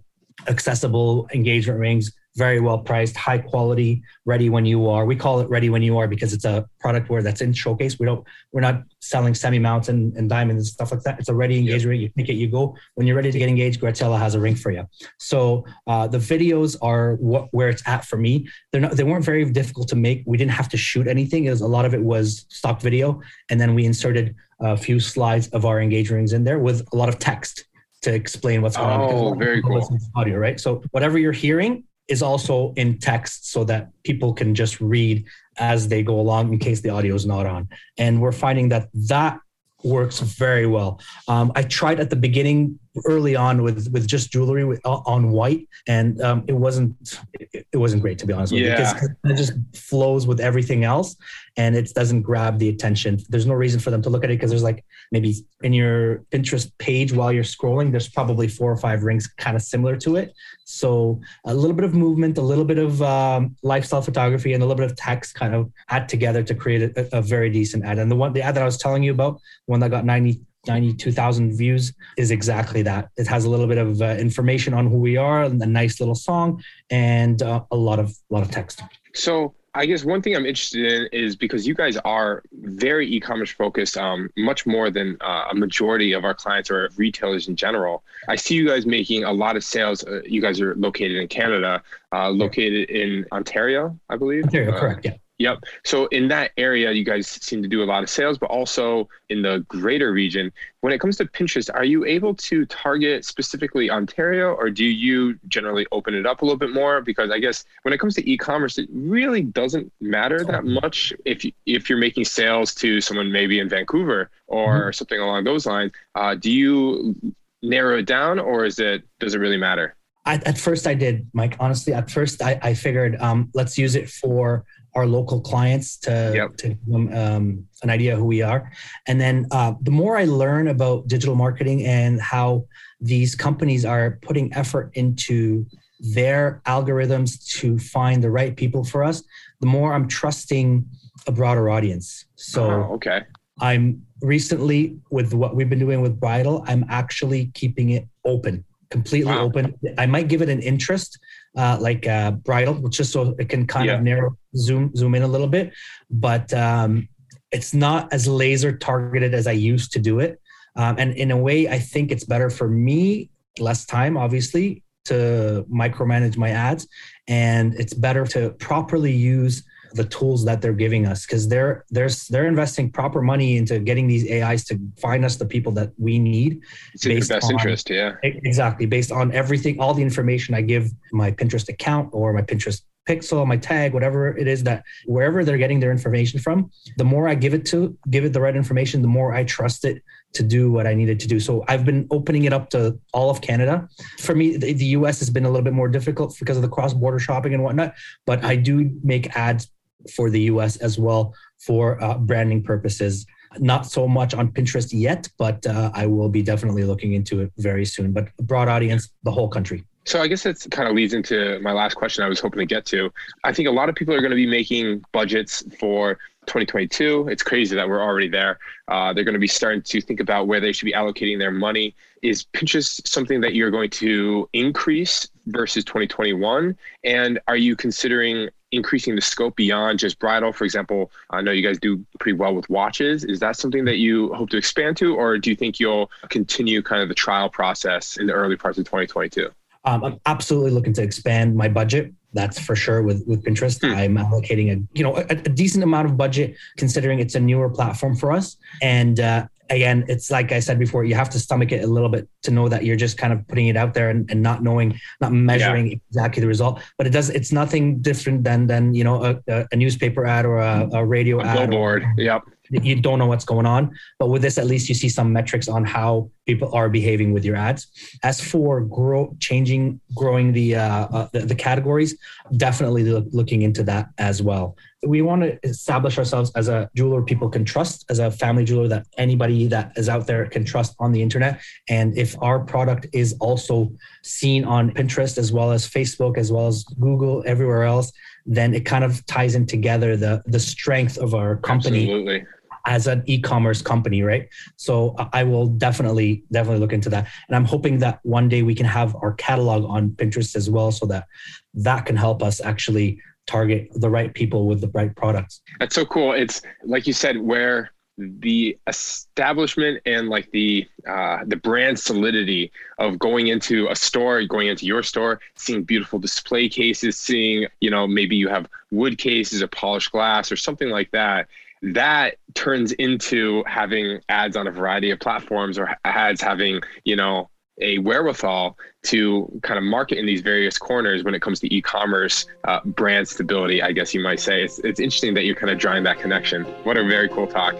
accessible 0.48 1.28
engagement 1.34 1.80
rings, 1.80 2.12
very 2.36 2.60
well 2.60 2.78
priced, 2.78 3.16
high 3.16 3.38
quality, 3.38 4.04
ready 4.26 4.50
when 4.50 4.66
you 4.66 4.90
are. 4.90 5.06
We 5.06 5.16
call 5.16 5.40
it 5.40 5.50
ready 5.50 5.70
when 5.70 5.82
you 5.82 5.98
are 5.98 6.08
because 6.08 6.34
it's 6.34 6.46
a 6.46 6.68
product 6.80 7.10
where 7.10 7.24
that's 7.24 7.42
in 7.42 7.54
showcase. 7.54 7.98
We 7.98 8.06
don't, 8.06 8.26
we're 8.52 8.62
not 8.62 8.84
selling 9.00 9.34
semi 9.34 9.60
mounts 9.60 9.88
and, 9.88 10.16
and 10.18 10.30
diamonds 10.30 10.62
and 10.62 10.68
stuff 10.68 10.92
like 10.92 11.02
that. 11.04 11.20
It's 11.20 11.30
a 11.30 11.34
ready 11.34 11.58
engagement 11.58 11.90
ring. 11.92 12.02
You 12.02 12.10
pick 12.12 12.30
it, 12.30 12.34
you 12.34 12.48
go. 12.48 12.76
When 12.96 13.08
you're 13.08 13.16
ready 13.16 13.32
to 13.32 13.40
get 13.40 13.48
engaged, 13.48 13.80
Graziella 13.80 14.20
has 14.20 14.36
a 14.36 14.40
ring 14.40 14.56
for 14.56 14.72
you. 14.72 14.88
So 15.18 15.66
uh, 15.88 16.08
the 16.08 16.18
videos 16.18 16.76
are 16.82 17.16
what 17.16 17.48
where 17.52 17.70
it's 17.70 17.84
at 17.88 18.06
for 18.06 18.18
me. 18.18 18.48
They're 18.72 18.82
not, 18.82 18.92
they 18.92 19.04
weren't 19.04 19.26
very 19.26 19.46
difficult 19.46 19.88
to 19.90 19.96
make. 19.96 20.24
We 20.26 20.38
didn't 20.38 20.52
have 20.52 20.70
to 20.70 20.78
shoot 20.78 21.08
anything. 21.08 21.46
It 21.46 21.52
was 21.52 21.62
a 21.62 21.68
lot 21.68 21.86
of 21.86 21.94
it 21.94 22.02
was 22.02 22.46
stock 22.50 22.82
video, 22.82 23.22
and 23.50 23.60
then 23.60 23.76
we 23.76 23.86
inserted 23.86 24.36
a 24.60 24.78
few 24.78 25.00
slides 25.00 25.48
of 25.50 25.66
our 25.66 25.82
engagement 25.82 26.18
rings 26.18 26.34
in 26.34 26.44
there 26.44 26.60
with 26.60 26.86
a 26.94 26.96
lot 26.96 27.10
of 27.10 27.20
text 27.20 27.66
to 28.02 28.14
explain 28.14 28.62
what's 28.62 28.78
going 28.78 28.90
oh, 28.90 29.04
on. 29.04 29.14
Oh, 29.14 29.34
very 29.34 29.62
cool. 29.62 29.88
Audio, 30.16 30.38
right? 30.38 30.60
So 30.60 30.82
whatever 30.92 31.18
you're 31.18 31.32
hearing 31.32 31.84
is 32.08 32.22
also 32.22 32.74
in 32.76 33.00
text 33.00 33.52
so 33.52 33.64
that 33.64 33.90
people 34.04 34.34
can 34.34 34.54
just 34.54 34.80
read 34.80 35.26
as 35.58 35.88
they 35.88 36.04
go 36.04 36.20
along 36.20 36.54
in 36.54 36.60
case 36.60 36.82
the 36.82 36.90
audio 36.90 37.16
is 37.16 37.26
not 37.26 37.46
on. 37.46 37.68
And 37.98 38.22
we're 38.22 38.32
finding 38.32 38.70
that 38.70 38.90
that 38.94 39.40
works 39.84 40.20
very 40.20 40.68
well. 40.68 41.00
Um, 41.28 41.52
I 41.56 41.64
tried 41.64 42.00
at 42.00 42.10
the 42.10 42.16
beginning 42.16 42.80
early 43.06 43.36
on 43.36 43.62
with 43.62 43.92
with 43.92 44.08
just 44.08 44.32
jewelry 44.32 44.80
uh, 44.86 45.02
on 45.06 45.32
white, 45.32 45.68
and 45.88 46.22
um, 46.22 46.44
it 46.48 46.54
wasn't 46.54 46.96
it, 47.34 47.68
it, 47.72 47.78
wasn't 47.78 48.02
great 48.02 48.18
to 48.20 48.26
be 48.26 48.34
honest 48.34 48.54
with 48.54 48.62
yeah. 48.62 48.78
you 48.78 48.94
because 48.94 49.10
it 49.26 49.36
just 49.36 49.54
flows 49.74 50.26
with 50.26 50.40
everything 50.40 50.84
else, 50.84 51.16
and 51.58 51.76
it 51.76 51.94
doesn't 51.94 52.22
grab 52.22 52.58
the 52.60 52.70
attention. 52.70 53.20
There's 53.30 53.46
no 53.46 53.54
reason 53.54 53.80
for 53.80 53.92
them 53.92 54.02
to 54.04 54.10
look 54.10 54.24
at 54.24 54.30
it 54.30 54.38
because 54.38 54.50
there's 54.50 54.64
like 54.64 54.86
maybe 55.12 55.46
in 55.62 55.74
your 55.74 56.20
Pinterest 56.32 56.72
page 56.78 57.14
while 57.14 57.32
you're 57.32 57.44
scrolling, 57.44 57.92
there's 57.92 58.10
probably 58.10 58.48
four 58.48 58.72
or 58.72 58.78
five 58.78 59.04
rings 59.04 59.28
kind 59.28 59.56
of 59.56 59.62
similar 59.62 59.96
to 59.98 60.16
it. 60.16 60.34
So 60.66 61.22
a 61.46 61.54
little 61.54 61.76
bit 61.76 61.86
of 61.86 61.94
movement, 61.94 62.38
a 62.38 62.42
little 62.42 62.66
bit 62.66 62.78
of 62.78 63.02
um, 63.02 63.56
lifestyle 63.64 64.02
photography, 64.02 64.54
and 64.54 64.64
a 64.64 64.66
little 64.66 64.82
bit 64.84 64.90
of 64.90 64.98
text 64.98 65.36
kind 65.36 65.54
of 65.54 65.72
add 65.90 66.10
together 66.10 66.44
to 66.44 66.56
create 66.56 66.98
a, 66.98 67.18
a 67.18 67.22
very 67.22 67.50
decent 67.50 67.86
ad. 67.86 68.00
And 68.00 68.10
the 68.10 68.16
one 68.16 68.34
the 68.34 68.42
ad 68.42 68.56
that 68.56 68.62
I 68.62 68.66
was 68.66 68.78
telling 68.78 69.04
you 69.04 69.12
about, 69.12 69.40
one 69.66 69.80
that 69.82 69.92
got 69.92 70.06
90 70.06 70.42
92,000 70.68 71.56
views 71.58 71.94
is 72.18 72.32
exactly 72.32 72.82
that. 72.84 73.10
It 73.18 73.28
has 73.28 73.46
a 73.46 73.50
little 73.50 73.68
bit 73.68 73.78
of 73.78 74.02
uh, 74.02 74.16
information 74.18 74.74
on 74.74 74.88
who 74.88 74.98
we 74.98 75.18
are, 75.18 75.44
a 75.44 75.50
nice 75.50 76.00
little 76.00 76.16
song, 76.16 76.64
and 76.90 77.42
uh, 77.42 77.64
a 77.72 77.76
lot 77.76 78.00
of 78.00 78.16
lot 78.30 78.44
of 78.44 78.52
text. 78.52 78.82
So 79.14 79.54
I 79.76 79.86
guess 79.86 80.06
one 80.06 80.22
thing 80.22 80.36
I'm 80.36 80.46
interested 80.46 80.86
in 80.86 81.08
is 81.12 81.36
because 81.36 81.68
you 81.68 81.74
guys 81.74 81.98
are 81.98 82.44
very 82.54 83.12
e-commerce 83.12 83.52
focused, 83.52 83.98
um, 83.98 84.30
much 84.38 84.66
more 84.66 84.90
than 84.90 85.18
uh, 85.20 85.48
a 85.52 85.56
majority 85.56 86.14
of 86.14 86.24
our 86.24 86.34
clients 86.34 86.72
or 86.72 86.90
retailers 86.96 87.50
in 87.50 87.58
general. 87.58 88.02
I 88.30 88.38
see 88.38 88.56
you 88.56 88.66
guys 88.66 88.86
making 88.86 89.26
a 89.26 89.34
lot 89.34 89.58
of 89.58 89.66
sales. 89.66 90.02
Uh, 90.06 90.22
you 90.26 90.42
guys 90.42 90.62
are 90.62 90.76
located 90.76 91.18
in 91.18 91.28
Canada, 91.28 91.84
uh, 92.14 92.30
located 92.30 92.90
in 92.90 93.26
Ontario, 93.34 94.00
I 94.10 94.16
believe. 94.16 94.46
Ontario, 94.46 94.80
correct? 94.80 95.06
Yeah. 95.06 95.16
Yep. 95.38 95.66
So 95.84 96.06
in 96.08 96.30
that 96.30 96.52
area, 96.56 96.92
you 96.94 97.04
guys 97.04 97.28
seem 97.28 97.62
to 97.62 97.68
do 97.68 97.84
a 97.84 97.86
lot 97.86 98.04
of 98.04 98.10
sales, 98.10 98.38
but 98.38 98.50
also 98.50 99.10
in 99.30 99.42
the 99.42 99.66
greater 99.68 100.14
region. 100.14 100.52
When 100.80 100.94
it 100.94 101.00
comes 101.00 101.18
to 101.18 101.26
Pinterest, 101.26 101.70
are 101.74 101.84
you 101.84 102.06
able 102.06 102.34
to 102.36 102.66
target 102.68 103.26
specifically 103.26 103.90
Ontario, 103.90 104.54
or 104.54 104.70
do 104.70 104.86
you 104.86 105.38
generally 105.50 105.86
open 105.92 106.14
it 106.14 106.26
up 106.26 106.42
a 106.42 106.46
little 106.46 106.58
bit 106.58 106.72
more? 106.72 107.02
Because 107.02 107.32
I 107.32 107.40
guess 107.40 107.66
when 107.82 107.94
it 107.94 107.98
comes 107.98 108.16
to 108.16 108.30
e-commerce, 108.30 108.78
it 108.78 108.88
really 108.94 109.42
doesn't 109.42 109.92
matter 110.00 110.46
that 110.46 110.64
much 110.64 111.12
if 111.26 111.44
you, 111.44 111.52
if 111.66 111.90
you're 111.90 112.00
making 112.00 112.24
sales 112.24 112.74
to 112.76 113.02
someone 113.02 113.30
maybe 113.30 113.60
in 113.60 113.68
Vancouver 113.68 114.30
or 114.48 114.68
mm-hmm. 114.68 114.92
something 114.92 115.20
along 115.20 115.44
those 115.44 115.66
lines. 115.66 115.92
Uh, 116.16 116.36
do 116.36 116.50
you 116.50 117.14
narrow 117.62 117.98
it 117.98 118.06
down, 118.06 118.40
or 118.40 118.64
is 118.64 118.80
it 118.80 119.04
does 119.20 119.36
it 119.36 119.40
really 119.40 119.58
matter? 119.58 119.96
I, 120.26 120.36
at 120.46 120.58
first, 120.58 120.88
I 120.88 120.96
did, 120.96 121.28
Mike. 121.34 121.56
Honestly, 121.60 121.94
at 121.94 122.10
first, 122.10 122.42
I, 122.42 122.60
I 122.64 122.74
figured 122.74 123.16
um, 123.22 123.52
let's 123.54 123.78
use 123.78 123.96
it 123.96 124.10
for 124.10 124.66
our 124.96 125.06
local 125.06 125.42
clients 125.42 125.98
to, 125.98 126.32
yep. 126.34 126.56
to 126.58 126.70
give 126.70 126.86
them 126.86 127.14
um, 127.14 127.68
an 127.84 127.90
idea 127.90 128.16
who 128.16 128.26
we 128.26 128.42
are. 128.42 128.72
And 129.08 129.20
then 129.20 129.46
uh, 129.52 129.74
the 129.82 129.92
more 129.92 130.18
I 130.18 130.26
learn 130.26 130.70
about 130.70 131.08
digital 131.08 131.36
marketing 131.36 131.86
and 131.86 132.22
how 132.22 132.66
these 133.02 133.36
companies 133.36 133.86
are 133.86 134.18
putting 134.22 134.54
effort 134.54 134.92
into 134.94 135.66
their 136.00 136.62
algorithms 136.66 137.46
to 137.60 137.78
find 137.78 138.24
the 138.24 138.32
right 138.32 138.56
people 138.56 138.84
for 138.84 139.04
us, 139.04 139.24
the 139.60 139.68
more 139.68 139.94
I'm 139.94 140.08
trusting 140.08 140.86
a 141.28 141.32
broader 141.32 141.70
audience. 141.70 142.26
So, 142.36 142.64
oh, 142.70 142.94
okay. 142.96 143.24
I'm 143.60 144.06
recently 144.22 144.98
with 145.12 145.34
what 145.34 145.56
we've 145.56 145.70
been 145.70 145.80
doing 145.80 146.02
with 146.02 146.20
Bridal, 146.20 146.64
I'm 146.68 146.86
actually 146.90 147.48
keeping 147.54 147.92
it 147.92 148.08
open, 148.26 148.64
completely 148.90 149.32
wow. 149.32 149.44
open. 149.44 149.74
I 149.98 150.06
might 150.06 150.28
give 150.28 150.42
it 150.42 150.50
an 150.50 150.62
interest 150.62 151.20
uh, 151.56 151.78
like 151.80 152.08
uh, 152.08 152.32
bridal, 152.32 152.88
just 152.90 153.12
so 153.12 153.36
it 153.40 153.50
can 153.50 153.66
kind 153.68 153.88
yeah. 153.88 153.96
of 153.96 154.04
narrow 154.04 154.38
zoom 154.56 154.96
zoom 154.96 155.16
in 155.16 155.24
a 155.24 155.28
little 155.28 155.48
bit. 155.48 155.74
But 156.10 156.54
um, 156.54 157.08
it's 157.52 157.74
not 157.74 158.12
as 158.12 158.28
laser 158.28 158.78
targeted 158.78 159.34
as 159.34 159.48
I 159.48 159.54
used 159.54 159.92
to 159.94 160.00
do 160.00 160.20
it. 160.20 160.40
Um, 160.76 160.98
and 161.00 161.14
in 161.14 161.32
a 161.32 161.38
way, 161.38 161.70
I 161.70 161.80
think 161.80 162.12
it's 162.12 162.26
better 162.26 162.50
for 162.50 162.68
me, 162.68 163.30
less 163.60 163.86
time, 163.86 164.18
obviously, 164.18 164.84
to 165.06 165.66
micromanage 165.72 166.36
my 166.38 166.50
ads, 166.50 166.88
and 167.28 167.74
it's 167.76 167.94
better 167.94 168.26
to 168.26 168.50
properly 168.60 169.14
use 169.14 169.64
the 169.96 170.04
tools 170.04 170.44
that 170.46 170.62
they're 170.62 170.74
giving 170.74 171.06
us 171.06 171.26
because 171.26 171.48
they're 171.48 171.86
they're 171.90 172.10
they're 172.30 172.48
investing 172.48 172.92
proper 172.92 173.22
money 173.22 173.58
into 173.58 173.80
getting 173.80 174.08
these 174.08 174.30
AIs 174.30 174.66
to 174.66 174.80
find 174.98 175.24
us 175.24 175.38
the 175.38 175.46
people 175.46 175.72
that 175.72 175.92
we 175.98 176.20
need. 176.20 176.62
It's 176.94 177.06
in 177.06 177.20
best 177.20 177.46
on, 177.46 177.52
interest, 177.52 177.90
yeah. 177.90 178.16
Exactly, 178.24 178.86
based 178.86 179.12
on 179.12 179.32
everything, 179.32 179.80
all 179.80 179.94
the 179.94 180.04
information 180.04 180.54
I 180.54 180.62
give 180.62 180.92
my 181.12 181.32
Pinterest 181.32 181.70
account 181.70 182.10
or 182.12 182.34
my 182.34 182.42
Pinterest 182.42 182.82
pixel, 183.08 183.46
my 183.46 183.58
tag, 183.58 183.94
whatever 183.94 184.36
it 184.36 184.48
is 184.48 184.64
that 184.64 184.84
wherever 185.06 185.46
they're 185.46 185.58
getting 185.58 185.80
their 185.80 185.92
information 185.92 186.40
from, 186.40 186.72
the 186.98 187.04
more 187.04 187.28
I 187.28 187.36
give 187.36 187.54
it 187.54 187.66
to, 187.68 187.96
give 188.10 188.26
it 188.26 188.34
the 188.34 188.42
right 188.42 188.56
information, 188.56 189.02
the 189.02 189.08
more 189.08 189.34
I 189.34 189.44
trust 189.44 189.86
it 189.86 190.02
to 190.34 190.44
do 190.44 190.72
what 190.72 190.86
I 190.88 190.94
needed 190.94 191.20
to 191.22 191.28
do. 191.28 191.40
So 191.40 191.64
I've 191.68 191.86
been 191.86 192.08
opening 192.12 192.44
it 192.44 192.54
up 192.54 192.70
to 192.72 193.00
all 193.14 193.30
of 193.30 193.42
Canada. 193.42 193.88
For 194.20 194.36
me, 194.36 194.58
the, 194.58 194.74
the 194.74 194.86
US 194.98 195.20
has 195.20 195.30
been 195.30 195.46
a 195.46 195.50
little 195.50 195.64
bit 195.64 195.74
more 195.74 195.88
difficult 195.88 196.36
because 196.40 196.58
of 196.58 196.64
the 196.64 196.70
cross 196.70 196.94
border 196.94 197.20
shopping 197.20 197.54
and 197.54 197.64
whatnot, 197.64 197.94
but 198.26 198.44
I 198.44 198.56
do 198.56 198.92
make 199.04 199.36
ads 199.36 199.70
for 200.10 200.30
the 200.30 200.42
US 200.42 200.78
as 200.78 200.98
well 201.00 201.34
for 201.60 202.02
uh, 202.04 202.18
branding 202.18 202.64
purposes. 202.64 203.26
Not 203.60 203.86
so 203.86 204.08
much 204.08 204.34
on 204.34 204.52
Pinterest 204.52 204.90
yet, 204.92 205.30
but 205.38 205.66
uh, 205.66 205.92
I 205.94 206.06
will 206.08 206.30
be 206.30 206.42
definitely 206.42 206.84
looking 206.84 207.14
into 207.14 207.42
it 207.42 207.52
very 207.58 207.86
soon. 207.86 208.12
But 208.12 208.36
broad 208.38 208.68
audience, 208.68 209.10
the 209.24 209.32
whole 209.32 209.48
country. 209.48 209.86
So 210.06 210.22
I 210.22 210.28
guess 210.28 210.44
that 210.44 210.66
kind 210.70 210.88
of 210.88 210.96
leads 210.96 211.14
into 211.14 211.60
my 211.62 211.72
last 211.72 211.96
question 211.96 212.24
I 212.24 212.30
was 212.30 212.40
hoping 212.40 212.60
to 212.60 212.66
get 212.66 212.86
to. 212.88 213.12
I 213.44 213.52
think 213.52 213.68
a 213.68 213.72
lot 213.72 213.90
of 213.90 213.96
people 213.96 214.14
are 214.14 214.20
going 214.20 214.32
to 214.32 214.36
be 214.36 214.46
making 214.46 215.04
budgets 215.12 215.64
for 215.80 216.20
2022. 216.46 217.28
It's 217.28 217.42
crazy 217.42 217.76
that 217.76 217.90
we're 217.90 218.04
already 218.04 218.30
there. 218.30 218.60
Uh, 218.88 219.14
they're 219.14 219.24
going 219.24 219.34
to 219.34 219.40
be 219.40 219.48
starting 219.48 219.82
to 219.82 220.02
think 220.02 220.20
about 220.20 220.48
where 220.48 220.60
they 220.60 220.72
should 220.72 220.86
be 220.86 220.94
allocating 220.94 221.40
their 221.40 221.52
money. 221.52 221.96
Is 222.22 222.46
Pinterest 222.54 223.08
something 223.08 223.42
that 223.42 223.56
you're 223.56 223.72
going 223.72 223.90
to 223.92 224.48
increase 224.54 225.28
versus 225.48 225.84
2021? 225.86 226.78
And 227.04 227.40
are 227.48 227.58
you 227.58 227.76
considering 227.76 228.50
increasing 228.72 229.16
the 229.16 229.22
scope 229.22 229.56
beyond 229.56 230.00
just 230.00 230.20
bridal? 230.20 230.52
For 230.52 230.64
example, 230.64 231.12
I 231.30 231.42
know 231.42 231.52
you 231.52 231.62
guys 231.62 231.80
do 231.80 232.06
pretty 232.20 232.38
well 232.38 232.54
with 232.54 232.70
watches. 232.70 233.24
Is 233.24 233.40
that 233.40 233.56
something 233.56 233.86
that 233.86 233.98
you 233.98 234.34
hope 234.34 234.50
to 234.52 234.58
expand 234.58 234.98
to, 234.98 235.16
or 235.16 235.38
do 235.38 235.50
you 235.50 235.56
think 235.56 235.80
you'll 235.80 236.10
continue 236.30 236.82
kind 236.82 237.02
of 237.02 237.10
the 237.10 237.16
trial 237.16 237.50
process 237.50 238.18
in 238.18 238.28
the 238.28 238.34
early 238.34 238.56
parts 238.56 238.78
of 238.78 238.86
2022? 238.86 239.50
Um, 239.86 240.04
I'm 240.04 240.20
absolutely 240.26 240.72
looking 240.72 240.94
to 240.94 241.04
expand 241.04 241.56
my 241.56 241.68
budget 241.68 242.12
That's 242.34 242.60
for 242.60 242.76
sure 242.76 243.04
with 243.04 243.24
with 243.28 243.44
Pinterest. 243.46 243.80
Hmm. 243.80 243.96
I'm 243.96 244.16
allocating 244.18 244.72
a 244.76 244.82
you 244.98 245.04
know 245.04 245.16
a, 245.16 245.26
a, 245.30 245.36
decent 245.36 245.84
amount 245.84 246.08
of 246.08 246.18
budget 246.18 246.58
considering 246.76 247.20
it's 247.20 247.36
a 247.36 247.40
newer 247.40 247.70
platform 247.70 248.16
for 248.16 248.32
us. 248.32 248.58
And 248.82 249.20
uh, 249.20 249.48
again, 249.70 250.06
it's 250.08 250.32
like 250.32 250.52
I 250.52 250.60
said 250.60 250.80
before, 250.80 251.06
you 251.06 251.16
have 251.16 251.30
to 251.32 251.40
stomach 251.40 251.72
it 251.72 251.84
a 251.84 251.88
little 251.88 252.10
bit 252.10 252.28
to 252.44 252.52
know 252.52 252.68
that 252.70 252.86
you're 252.86 252.96
just 252.96 253.18
kind 253.18 253.34
of 253.34 253.48
putting 253.48 253.68
it 253.68 253.78
out 253.78 253.94
there 253.94 254.10
and, 254.10 254.30
and 254.30 254.42
not 254.42 254.64
knowing, 254.64 255.00
not 255.22 255.32
measuring 255.32 255.88
yeah. 255.88 255.98
exactly 256.10 256.42
the 256.42 256.48
result. 256.48 256.82
But 256.98 257.08
it 257.08 257.12
does, 257.12 257.30
it's 257.30 257.52
nothing 257.52 258.00
different 258.02 258.44
than 258.44 258.68
than 258.68 258.94
you 258.94 259.04
know 259.04 259.40
a, 259.48 259.66
a 259.72 259.76
newspaper 259.76 260.26
ad 260.26 260.46
or 260.46 260.60
a, 260.60 260.90
a 260.94 261.06
radio 261.06 261.40
a 261.40 261.46
ad. 261.46 261.70
Billboard. 261.70 262.04
Or, 262.04 262.14
yep 262.22 262.44
you 262.70 263.00
don't 263.00 263.20
know 263.20 263.28
what's 263.28 263.46
going 263.46 263.66
on. 263.66 263.96
But 264.20 264.30
with 264.30 264.42
this, 264.42 264.58
at 264.58 264.66
least 264.66 264.90
you 264.90 264.96
see 264.96 265.10
some 265.10 265.32
metrics 265.32 265.68
on 265.68 265.84
how 265.86 266.30
people 266.46 266.74
are 266.74 266.90
behaving 266.90 267.34
with 267.34 267.46
your 267.46 267.56
ads. 267.56 267.88
As 268.24 268.42
for 268.42 268.82
grow, 268.82 269.36
changing, 269.40 270.00
growing 270.16 270.52
the, 270.52 270.76
uh, 270.76 271.08
uh, 271.08 271.28
the, 271.32 271.40
the 271.42 271.56
categories, 271.56 272.18
definitely 272.58 273.04
look, 273.04 273.26
looking 273.32 273.62
into 273.62 273.84
that 273.84 274.10
as 274.18 274.42
well. 274.42 274.76
We 275.04 275.22
want 275.22 275.44
to 275.44 275.60
establish 275.64 276.18
ourselves 276.18 276.52
as 276.56 276.68
a 276.68 276.90
jeweler 276.96 277.22
people 277.22 277.50
can 277.50 277.66
trust, 277.66 278.06
as 278.10 278.20
a 278.20 278.32
family 278.32 278.64
jeweler 278.64 278.88
that 278.88 279.06
anybody 279.18 279.68
that 279.68 279.92
is 279.98 280.10
out 280.10 280.26
there 280.26 280.48
can 280.48 280.66
trust 280.66 280.96
on 281.00 281.12
the 281.12 281.22
internet. 281.22 281.62
And 281.90 282.18
if 282.18 282.36
our 282.42 282.60
product 282.60 283.08
is 283.14 283.36
also 283.40 283.92
seen 284.24 284.64
on 284.64 284.92
Pinterest 284.92 285.38
as 285.38 285.52
well 285.52 285.72
as 285.72 285.88
Facebook 285.88 286.38
as 286.38 286.52
well 286.52 286.68
as 286.68 286.84
Google, 287.00 287.44
everywhere 287.46 287.84
else, 287.84 288.12
then 288.46 288.74
it 288.74 288.86
kind 288.86 289.04
of 289.04 289.26
ties 289.26 289.56
in 289.56 289.66
together 289.66 290.16
the 290.16 290.42
the 290.46 290.60
strength 290.60 291.18
of 291.18 291.34
our 291.34 291.58
company 291.58 292.04
Absolutely. 292.04 292.46
as 292.86 293.08
an 293.08 293.24
e-commerce 293.26 293.82
company, 293.82 294.22
right? 294.22 294.48
So 294.78 295.16
uh, 295.18 295.30
I 295.34 295.44
will 295.44 295.68
definitely 295.68 296.44
definitely 296.52 296.80
look 296.80 296.94
into 296.94 297.10
that, 297.10 297.28
and 297.48 297.56
I'm 297.56 297.66
hoping 297.66 298.00
that 298.00 298.20
one 298.24 298.48
day 298.50 298.62
we 298.62 298.76
can 298.76 298.86
have 298.86 299.16
our 299.16 299.34
catalog 299.34 299.84
on 299.86 300.10
Pinterest 300.10 300.56
as 300.56 300.70
well, 300.70 300.92
so 300.92 301.06
that 301.08 301.26
that 301.74 302.06
can 302.06 302.16
help 302.16 302.44
us 302.44 302.62
actually 302.62 303.20
target 303.48 303.90
the 303.96 304.10
right 304.10 304.34
people 304.34 304.68
with 304.68 304.82
the 304.82 304.90
right 304.90 305.16
products. 305.16 305.62
That's 305.80 305.96
so 305.96 306.06
cool. 306.06 306.34
It's 306.34 306.62
like 306.84 307.08
you 307.08 307.14
said, 307.14 307.38
where 307.38 307.92
the 308.18 308.78
establishment 308.88 310.02
and 310.06 310.30
like 310.30 310.50
the 310.52 310.88
uh, 311.08 311.40
the 311.46 311.58
brand 311.58 312.00
solidity 312.00 312.72
of 312.98 313.20
going 313.20 313.48
into 313.48 313.88
a 313.90 313.96
store, 313.96 314.44
going 314.46 314.68
into 314.68 314.86
your 314.86 315.04
store, 315.04 315.42
seeing 315.56 315.84
beautiful 315.84 316.20
display 316.20 316.70
cases, 316.70 317.18
seeing 317.18 317.68
you 317.82 317.90
know 317.90 318.08
maybe 318.08 318.36
you 318.36 318.48
have 318.48 318.68
wood 318.92 319.18
cases 319.18 319.62
or 319.62 319.68
polished 319.68 320.12
glass 320.12 320.52
or 320.52 320.56
something 320.56 320.90
like 320.90 321.12
that. 321.12 321.48
That 321.82 322.38
turns 322.54 322.94
into 322.94 323.64
having 323.68 324.22
ads 324.30 324.56
on 324.56 324.66
a 324.66 324.72
variety 324.72 325.12
of 325.12 325.20
platforms 325.20 325.78
or 325.78 325.96
ads 326.06 326.42
having 326.42 326.82
you 327.04 327.16
know 327.16 327.50
a 327.82 327.98
wherewithal 328.00 328.78
to 329.04 329.60
kind 329.64 329.78
of 329.78 329.84
market 329.84 330.18
in 330.18 330.26
these 330.26 330.42
various 330.42 330.78
corners 330.78 331.24
when 331.24 331.36
it 331.36 331.42
comes 331.42 331.60
to 331.60 331.74
e-commerce 331.74 332.46
uh, 332.66 332.80
brand 332.86 333.28
stability 333.28 333.82
i 333.82 333.92
guess 333.92 334.14
you 334.14 334.22
might 334.22 334.40
say 334.40 334.64
it's, 334.64 334.80
it's 334.80 335.00
interesting 335.00 335.34
that 335.34 335.44
you're 335.44 335.56
kind 335.56 335.70
of 335.70 335.78
drawing 335.78 336.04
that 336.04 336.20
connection 336.20 336.64
what 336.84 336.98
a 336.98 337.04
very 337.04 337.28
cool 337.30 337.48
talk 337.48 337.76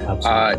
uh, 0.00 0.56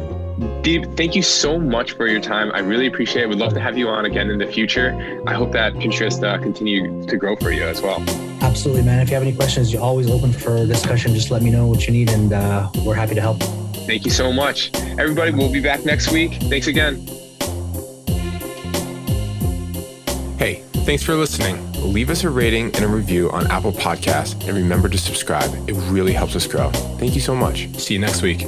Deeb, 0.61 0.97
thank 0.97 1.15
you 1.15 1.21
so 1.21 1.59
much 1.59 1.93
for 1.93 2.07
your 2.07 2.19
time. 2.19 2.51
I 2.53 2.59
really 2.59 2.87
appreciate 2.87 3.23
it. 3.23 3.29
Would 3.29 3.37
love 3.37 3.53
to 3.53 3.59
have 3.59 3.77
you 3.77 3.87
on 3.87 4.05
again 4.05 4.29
in 4.29 4.37
the 4.37 4.47
future. 4.47 5.21
I 5.27 5.33
hope 5.33 5.51
that 5.51 5.73
Pinterest 5.73 6.23
uh, 6.23 6.37
continue 6.41 7.05
to 7.05 7.17
grow 7.17 7.35
for 7.35 7.51
you 7.51 7.63
as 7.63 7.81
well. 7.81 8.03
Absolutely, 8.41 8.83
man. 8.83 8.99
If 8.99 9.09
you 9.09 9.13
have 9.13 9.23
any 9.23 9.35
questions, 9.35 9.71
you're 9.71 9.81
always 9.81 10.09
open 10.09 10.33
for 10.33 10.65
discussion. 10.65 11.13
Just 11.13 11.31
let 11.31 11.41
me 11.41 11.51
know 11.51 11.67
what 11.67 11.87
you 11.87 11.93
need, 11.93 12.09
and 12.09 12.33
uh, 12.33 12.69
we're 12.83 12.95
happy 12.95 13.15
to 13.15 13.21
help. 13.21 13.41
Thank 13.85 14.05
you 14.05 14.11
so 14.11 14.33
much. 14.33 14.73
Everybody, 14.97 15.31
we'll 15.31 15.51
be 15.51 15.61
back 15.61 15.85
next 15.85 16.11
week. 16.11 16.33
Thanks 16.43 16.67
again. 16.67 17.24
Hey, 20.37 20.63
thanks 20.83 21.01
for 21.01 21.15
listening. 21.15 21.71
Leave 21.81 22.09
us 22.09 22.23
a 22.25 22.29
rating 22.29 22.65
and 22.75 22.83
a 22.83 22.87
review 22.87 23.31
on 23.31 23.47
Apple 23.47 23.71
Podcasts, 23.71 24.33
and 24.47 24.57
remember 24.57 24.89
to 24.89 24.97
subscribe. 24.97 25.49
It 25.69 25.73
really 25.89 26.11
helps 26.11 26.35
us 26.35 26.45
grow. 26.45 26.71
Thank 26.99 27.15
you 27.15 27.21
so 27.21 27.35
much. 27.35 27.73
See 27.75 27.93
you 27.93 27.99
next 28.01 28.21
week. 28.21 28.45